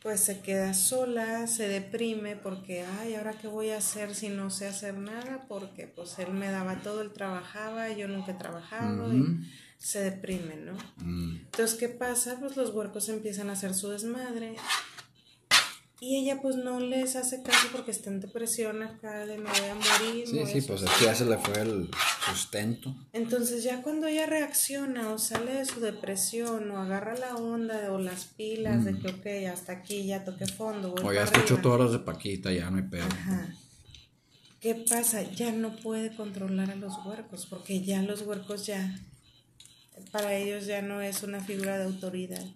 [0.07, 4.51] pues se queda sola, se deprime porque, ay, ¿ahora qué voy a hacer si no
[4.51, 5.47] sé hacer nada?
[5.49, 9.45] Porque pues él me daba todo, él trabajaba, yo nunca he trabajado y
[9.79, 10.75] se deprime, ¿no?
[10.99, 11.39] Mm.
[11.47, 12.39] Entonces, ¿qué pasa?
[12.39, 14.55] Pues los huercos empiezan a hacer su desmadre.
[16.07, 19.69] Y ella pues no les hace caso porque está en depresión acá de me voy
[19.69, 20.25] a morir.
[20.25, 20.95] Sí, sí, pues suicidar".
[20.95, 21.91] aquí ya se le fue el
[22.25, 22.95] sustento.
[23.13, 27.99] Entonces ya cuando ella reacciona o sale de su depresión o agarra la onda o
[27.99, 30.95] las pilas de que, ok, hasta aquí ya toqué fondo.
[30.95, 31.61] O ya arriba".
[31.61, 33.07] todas las de Paquita, ya no hay pedo.
[33.07, 33.53] Ajá.
[34.61, 35.25] ¿Qué pasa?
[35.25, 38.97] Ya no puede controlar a los huercos porque ya los huercos ya,
[40.13, 42.47] para ellos ya no es una figura de autoridad.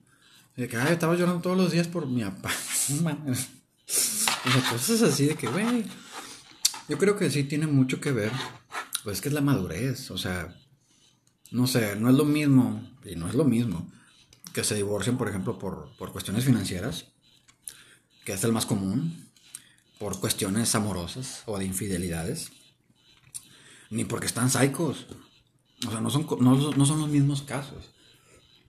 [0.57, 2.53] De que, ay, estaba llorando todos los días por mi papá.
[2.93, 5.84] o sea, cosas así de que, güey.
[6.88, 8.32] Yo creo que sí tiene mucho que ver.
[9.05, 10.11] Pues que es la madurez.
[10.11, 10.57] O sea,
[11.51, 12.82] no sé, no es lo mismo.
[13.05, 13.91] Y no es lo mismo.
[14.53, 17.07] Que se divorcien, por ejemplo, por, por cuestiones financieras.
[18.24, 19.30] Que es el más común.
[19.99, 22.51] Por cuestiones amorosas o de infidelidades.
[23.91, 25.07] Ni porque están psicos.
[25.86, 27.91] O sea, no son, no, no son los mismos casos.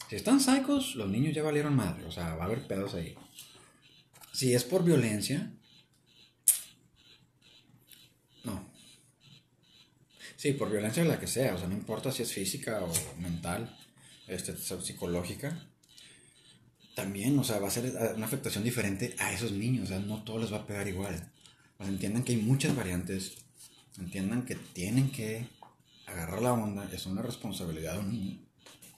[0.09, 2.05] Si están psicos, los niños ya valieron madre.
[2.05, 3.15] O sea, va a haber pedos ahí.
[4.32, 5.51] Si es por violencia.
[8.43, 8.65] No.
[10.38, 11.55] Sí, por violencia la que sea.
[11.55, 13.77] O sea, no importa si es física o mental,
[14.27, 15.67] este, psicológica.
[16.95, 19.86] También, o sea, va a ser eh, una afectación diferente a esos niños.
[19.86, 21.32] O sea, no todo les va a pegar igual.
[21.79, 23.38] Entiendan que hay muchas variantes.
[23.97, 25.47] Entiendan que tienen que
[26.05, 26.89] agarrar la onda.
[26.93, 28.39] Es una responsabilidad de un niño.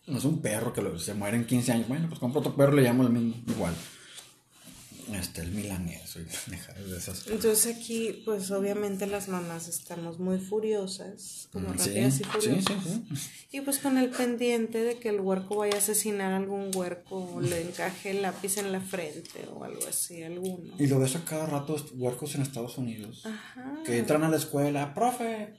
[0.05, 1.87] No es un perro que se muere en 15 años.
[1.87, 3.41] Bueno, pues compro otro perro y le llamo el mismo.
[3.47, 3.73] Igual.
[5.11, 6.15] Este, el milanés.
[6.15, 7.27] y de esas.
[7.27, 12.83] Entonces aquí, pues obviamente las mamás estamos muy furiosas, como Mm, Sí, rápidas y furiosas.
[12.83, 13.29] sí, sí.
[13.51, 17.33] Y pues con el pendiente de que el huerco vaya a asesinar a algún huerco
[17.35, 20.75] o le encaje el lápiz en la frente o algo así, alguno.
[20.79, 23.25] Y lo ves a cada rato huercos en Estados Unidos.
[23.25, 23.81] Ajá.
[23.85, 25.53] Que entran a la escuela, profe,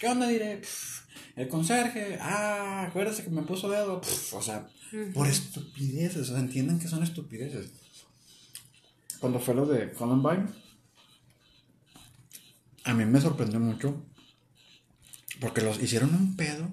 [0.00, 0.60] ¿qué onda diré?
[1.36, 4.00] El conserje, ah, acuérdese que me puso dedo.
[4.32, 4.68] O sea,
[5.14, 7.70] por estupideces, o sea, entiendan que son estupideces.
[9.22, 10.48] Cuando fue lo de Columbine,
[12.82, 14.04] a mí me sorprendió mucho
[15.40, 16.68] porque los hicieron un pedo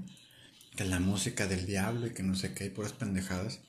[0.76, 3.60] que la música del diablo y que no sé qué y puras pendejadas.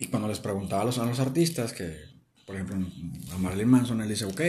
[0.00, 2.00] Y cuando les preguntaba a los, a los artistas que,
[2.46, 2.84] por ejemplo,
[3.32, 4.40] a Marilyn Manson, él dice, ok,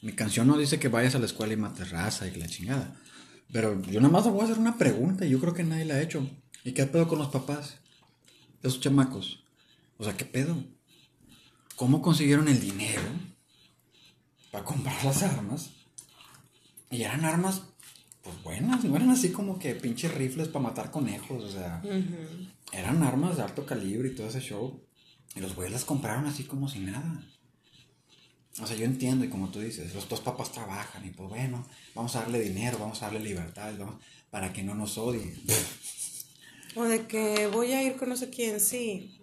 [0.00, 2.98] mi canción no dice que vayas a la escuela y mates raza y la chingada.
[3.52, 5.96] Pero yo nada más voy a hacer una pregunta y yo creo que nadie la
[5.96, 6.26] ha hecho.
[6.64, 7.80] ¿Y qué pedo con los papás?
[8.62, 9.44] De esos chamacos.
[9.98, 10.64] O sea, ¿qué pedo?
[11.76, 13.02] ¿Cómo consiguieron el dinero
[14.50, 15.70] para comprar las armas?
[16.90, 17.62] Y eran armas,
[18.22, 21.82] pues buenas, no eran así como que pinches rifles para matar conejos, o sea,
[22.72, 24.82] eran armas de alto calibre y todo ese show.
[25.34, 27.22] Y los güeyes las compraron así como si nada.
[28.58, 31.66] O sea, yo entiendo, y como tú dices, los dos papás trabajan, y pues bueno,
[31.94, 33.74] vamos a darle dinero, vamos a darle libertad,
[34.30, 35.36] para que no nos odie.
[36.76, 39.18] O de que voy a ir con no sé quién, sí.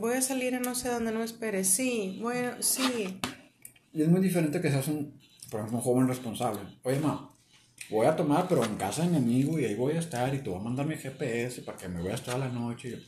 [0.00, 2.18] Voy a salir a no sé dónde, no me esperes, sí.
[2.22, 3.20] Bueno, sí.
[3.92, 6.60] Y es muy diferente que seas un, por ejemplo, un joven responsable.
[6.82, 7.30] Oye, ma,
[7.90, 10.38] voy a tomar, pero en casa de mi amigo, y ahí voy a estar, y
[10.38, 13.02] te voy a mandar mi GPS para que me voy a estar a la noche.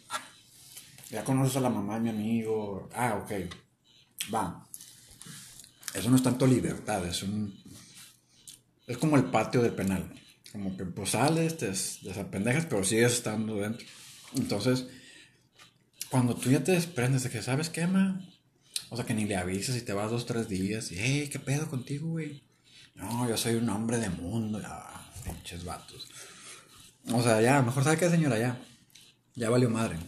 [1.11, 2.91] Ya conoces a la mamá de mi amigo.
[2.95, 3.33] Ah, ok.
[4.35, 4.67] Va.
[5.95, 7.59] Eso no es tanto libertad, es un.
[8.87, 10.13] Es como el patio del penal.
[10.57, 13.87] Como que pues sales, te desapendejas, pero sigues estando dentro.
[14.35, 14.87] Entonces,
[16.09, 18.27] cuando tú ya te desprendes de que, ¿sabes qué, ma?
[18.89, 20.91] O sea, que ni le avisas y te vas dos, tres días.
[20.93, 22.43] Y, hey, ¿qué pedo contigo, güey?
[22.95, 24.59] No, yo soy un hombre de mundo.
[24.59, 24.83] Ya,
[25.25, 26.09] pinches vatos.
[27.13, 28.59] O sea, ya, mejor sabe qué, señora, ya.
[29.35, 29.99] Ya valió madre.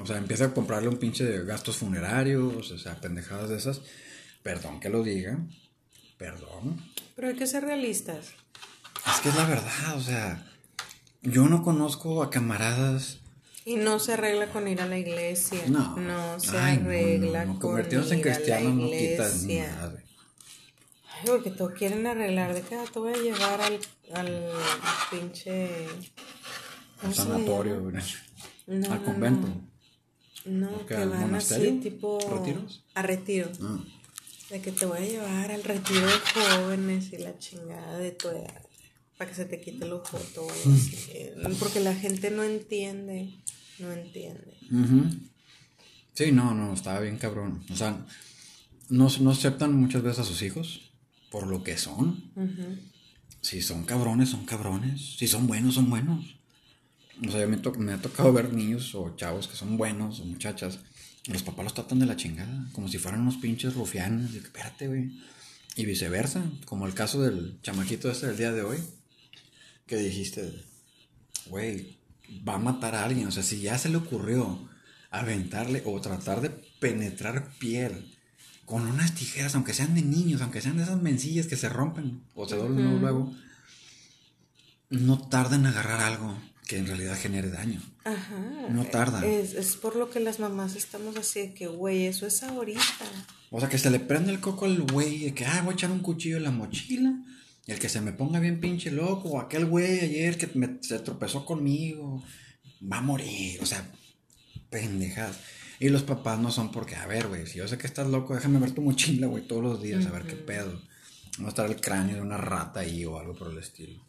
[0.00, 3.80] O sea, empieza a comprarle un pinche de gastos funerarios, o sea, pendejadas de esas.
[4.44, 5.44] Perdón que lo diga.
[6.18, 6.88] Perdón.
[7.16, 8.28] Pero hay que ser realistas.
[9.10, 10.44] Es que es la verdad, o sea,
[11.22, 13.18] yo no conozco a camaradas.
[13.64, 15.62] Y no se arregla con ir a la iglesia.
[15.68, 15.96] No.
[15.96, 20.02] No se arregla no, con ir en cristianos no quitas nada.
[21.10, 22.54] Ay, porque todos quieren arreglar.
[22.54, 23.78] ¿De qué te voy a llevar al,
[24.14, 24.50] al
[25.10, 25.68] pinche.
[27.12, 27.92] sanatorio,
[28.90, 29.48] al convento.
[30.44, 32.18] No, que van así, tipo.
[32.20, 32.84] ¿Retiros?
[32.94, 33.50] A retiro.
[33.60, 33.78] Ah.
[34.50, 38.28] De que te voy a llevar al retiro de jóvenes y la chingada de tu
[38.28, 38.67] edad.
[39.18, 40.46] Para que se te quite los fotos
[41.58, 43.34] Porque la gente no entiende.
[43.80, 44.56] No entiende.
[46.14, 47.64] Sí, no, no, estaba bien cabrón.
[47.70, 48.06] O sea,
[48.88, 50.92] no, no aceptan muchas veces a sus hijos
[51.30, 52.30] por lo que son.
[53.40, 55.16] Si son cabrones, son cabrones.
[55.16, 56.36] Si son buenos, son buenos.
[57.26, 60.80] O sea, me, me, ha tocado ver niños o chavos que son buenos o muchachas.
[61.26, 64.32] Y los papás los tratan de la chingada, como si fueran unos pinches rufianes.
[64.34, 65.10] Y espérate, güey.
[65.76, 68.78] Y viceversa, como el caso del chamaquito este del día de hoy.
[69.88, 70.64] Que dijiste,
[71.46, 71.98] güey,
[72.46, 73.26] va a matar a alguien.
[73.26, 74.68] O sea, si ya se le ocurrió
[75.10, 78.14] aventarle o tratar de penetrar piel
[78.64, 82.22] con unas tijeras, aunque sean de niños, aunque sean de esas mencillas que se rompen
[82.34, 83.34] o se doblan luego,
[84.90, 87.80] no tarda en agarrar algo que en realidad genere daño.
[88.04, 88.38] Ajá.
[88.68, 89.24] No tarda.
[89.24, 92.82] Es, es por lo que las mamás estamos así de que, güey, eso es ahorita.
[93.50, 95.74] O sea, que se le prende el coco al güey de que, ah, voy a
[95.74, 97.14] echar un cuchillo en la mochila.
[97.68, 100.48] Y el que se me ponga bien pinche loco, o aquel güey ayer que
[100.80, 102.24] se tropezó conmigo,
[102.82, 103.60] va a morir.
[103.60, 103.86] O sea,
[104.70, 105.38] pendejadas.
[105.78, 108.34] Y los papás no son porque, a ver, güey, si yo sé que estás loco,
[108.34, 110.80] déjame ver tu mochila, güey, todos los días, a ver qué pedo.
[111.38, 114.02] No a estar el cráneo de una rata ahí o algo por el estilo.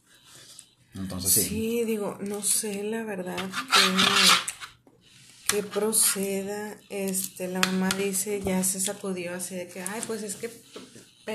[0.96, 1.42] Entonces sí.
[1.42, 3.38] Sí, digo, no sé la verdad
[5.50, 6.78] que, que proceda.
[6.90, 10.50] Este, la mamá dice, ya se sacudió así de que, ay, pues es que,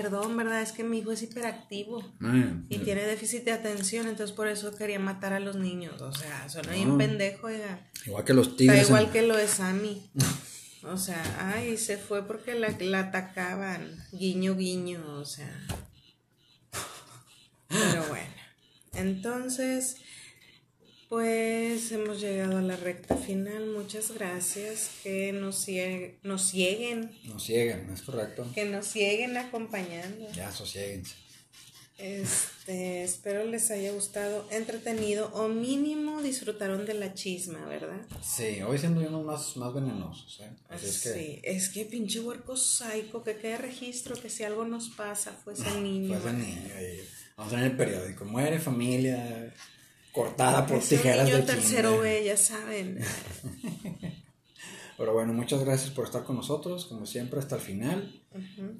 [0.02, 0.60] perdón, ¿verdad?
[0.60, 2.02] Es que mi hijo es hiperactivo
[2.68, 6.02] y tiene déficit de atención, entonces por eso quería matar a los niños.
[6.02, 7.48] O sea, suena bien un pendejo,
[8.06, 8.88] Igual que los tigres.
[8.88, 10.10] igual que lo de Sammy.
[10.82, 11.22] O sea,
[11.54, 13.96] ay, se fue porque la, la atacaban.
[14.12, 15.64] Guiño, guiño, o sea.
[17.68, 18.34] Pero bueno.
[18.94, 19.96] Entonces,
[21.14, 23.68] pues hemos llegado a la recta final.
[23.68, 24.90] Muchas gracias.
[25.04, 25.64] Que nos,
[26.24, 27.16] nos lleguen.
[27.22, 28.44] Nos lleguen, es correcto.
[28.52, 30.28] Que nos lleguen acompañando.
[30.32, 31.14] Ya, sosiéguense.
[31.98, 38.00] Este, espero les haya gustado, entretenido o mínimo disfrutaron de la chisma, ¿verdad?
[38.20, 40.50] Sí, hoy siendo unos más, más venenosos, ¿eh?
[40.68, 41.12] Así es que...
[41.12, 45.52] Sí, es que pinche huerco psycho, que quede registro que si algo nos pasa fue
[45.52, 46.18] ese niño.
[46.18, 46.70] Fue ese niño.
[47.36, 49.54] Vamos a ver el periódico, muere familia
[50.14, 53.00] cortada por tijeras niño de tercero B, ya saben.
[54.96, 58.22] Pero bueno, muchas gracias por estar con nosotros, como siempre, hasta el final.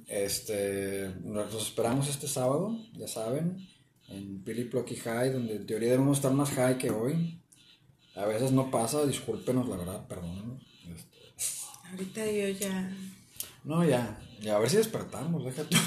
[0.07, 3.69] Este, nos esperamos este sábado, ya saben,
[4.09, 7.43] en Billy Plucky High, donde en teoría debemos estar más high que hoy.
[8.15, 10.63] A veces no pasa, discúlpenos, la verdad, perdónenos.
[10.95, 11.35] Este...
[11.91, 12.91] Ahorita yo ya
[13.65, 14.19] no, ya.
[14.45, 15.79] Ya, a ver si despertamos, deja tú.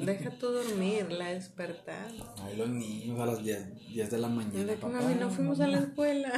[0.06, 2.12] deja tú dormir, la despertar.
[2.44, 4.72] Ay, los niños a las 10, de la mañana.
[4.80, 6.32] Papá, no fuimos a la escuela.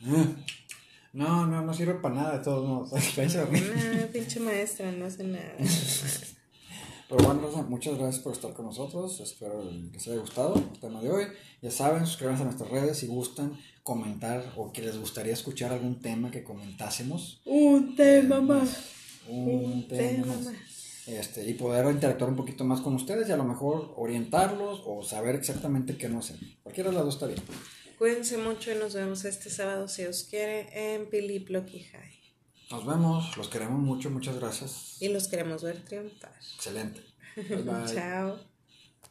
[1.10, 2.90] No, no, no sirve para nada de todos modos.
[2.92, 5.54] No, pinche maestra, no hace nada.
[7.08, 9.18] Pero bueno, muchas gracias por estar con nosotros.
[9.18, 11.24] Espero que les haya gustado el tema de hoy.
[11.62, 15.98] Ya saben, suscríbanse a nuestras redes si gustan comentar o que les gustaría escuchar algún
[16.00, 17.40] tema que comentásemos.
[17.46, 18.97] Un tema eh, más.
[19.28, 20.48] Un, tema, más.
[21.06, 25.02] Este, y poder interactuar un poquito más con ustedes y a lo mejor orientarlos o
[25.02, 26.38] saber exactamente qué no hacen.
[26.62, 27.40] Cualquiera de las dos está bien.
[27.98, 32.18] Cuídense mucho y nos vemos este sábado, si os quiere, en Pilip High.
[32.70, 35.00] Nos vemos, los queremos mucho, muchas gracias.
[35.00, 36.34] Y los queremos ver triunfar.
[36.54, 37.00] Excelente.
[37.94, 38.38] Chao.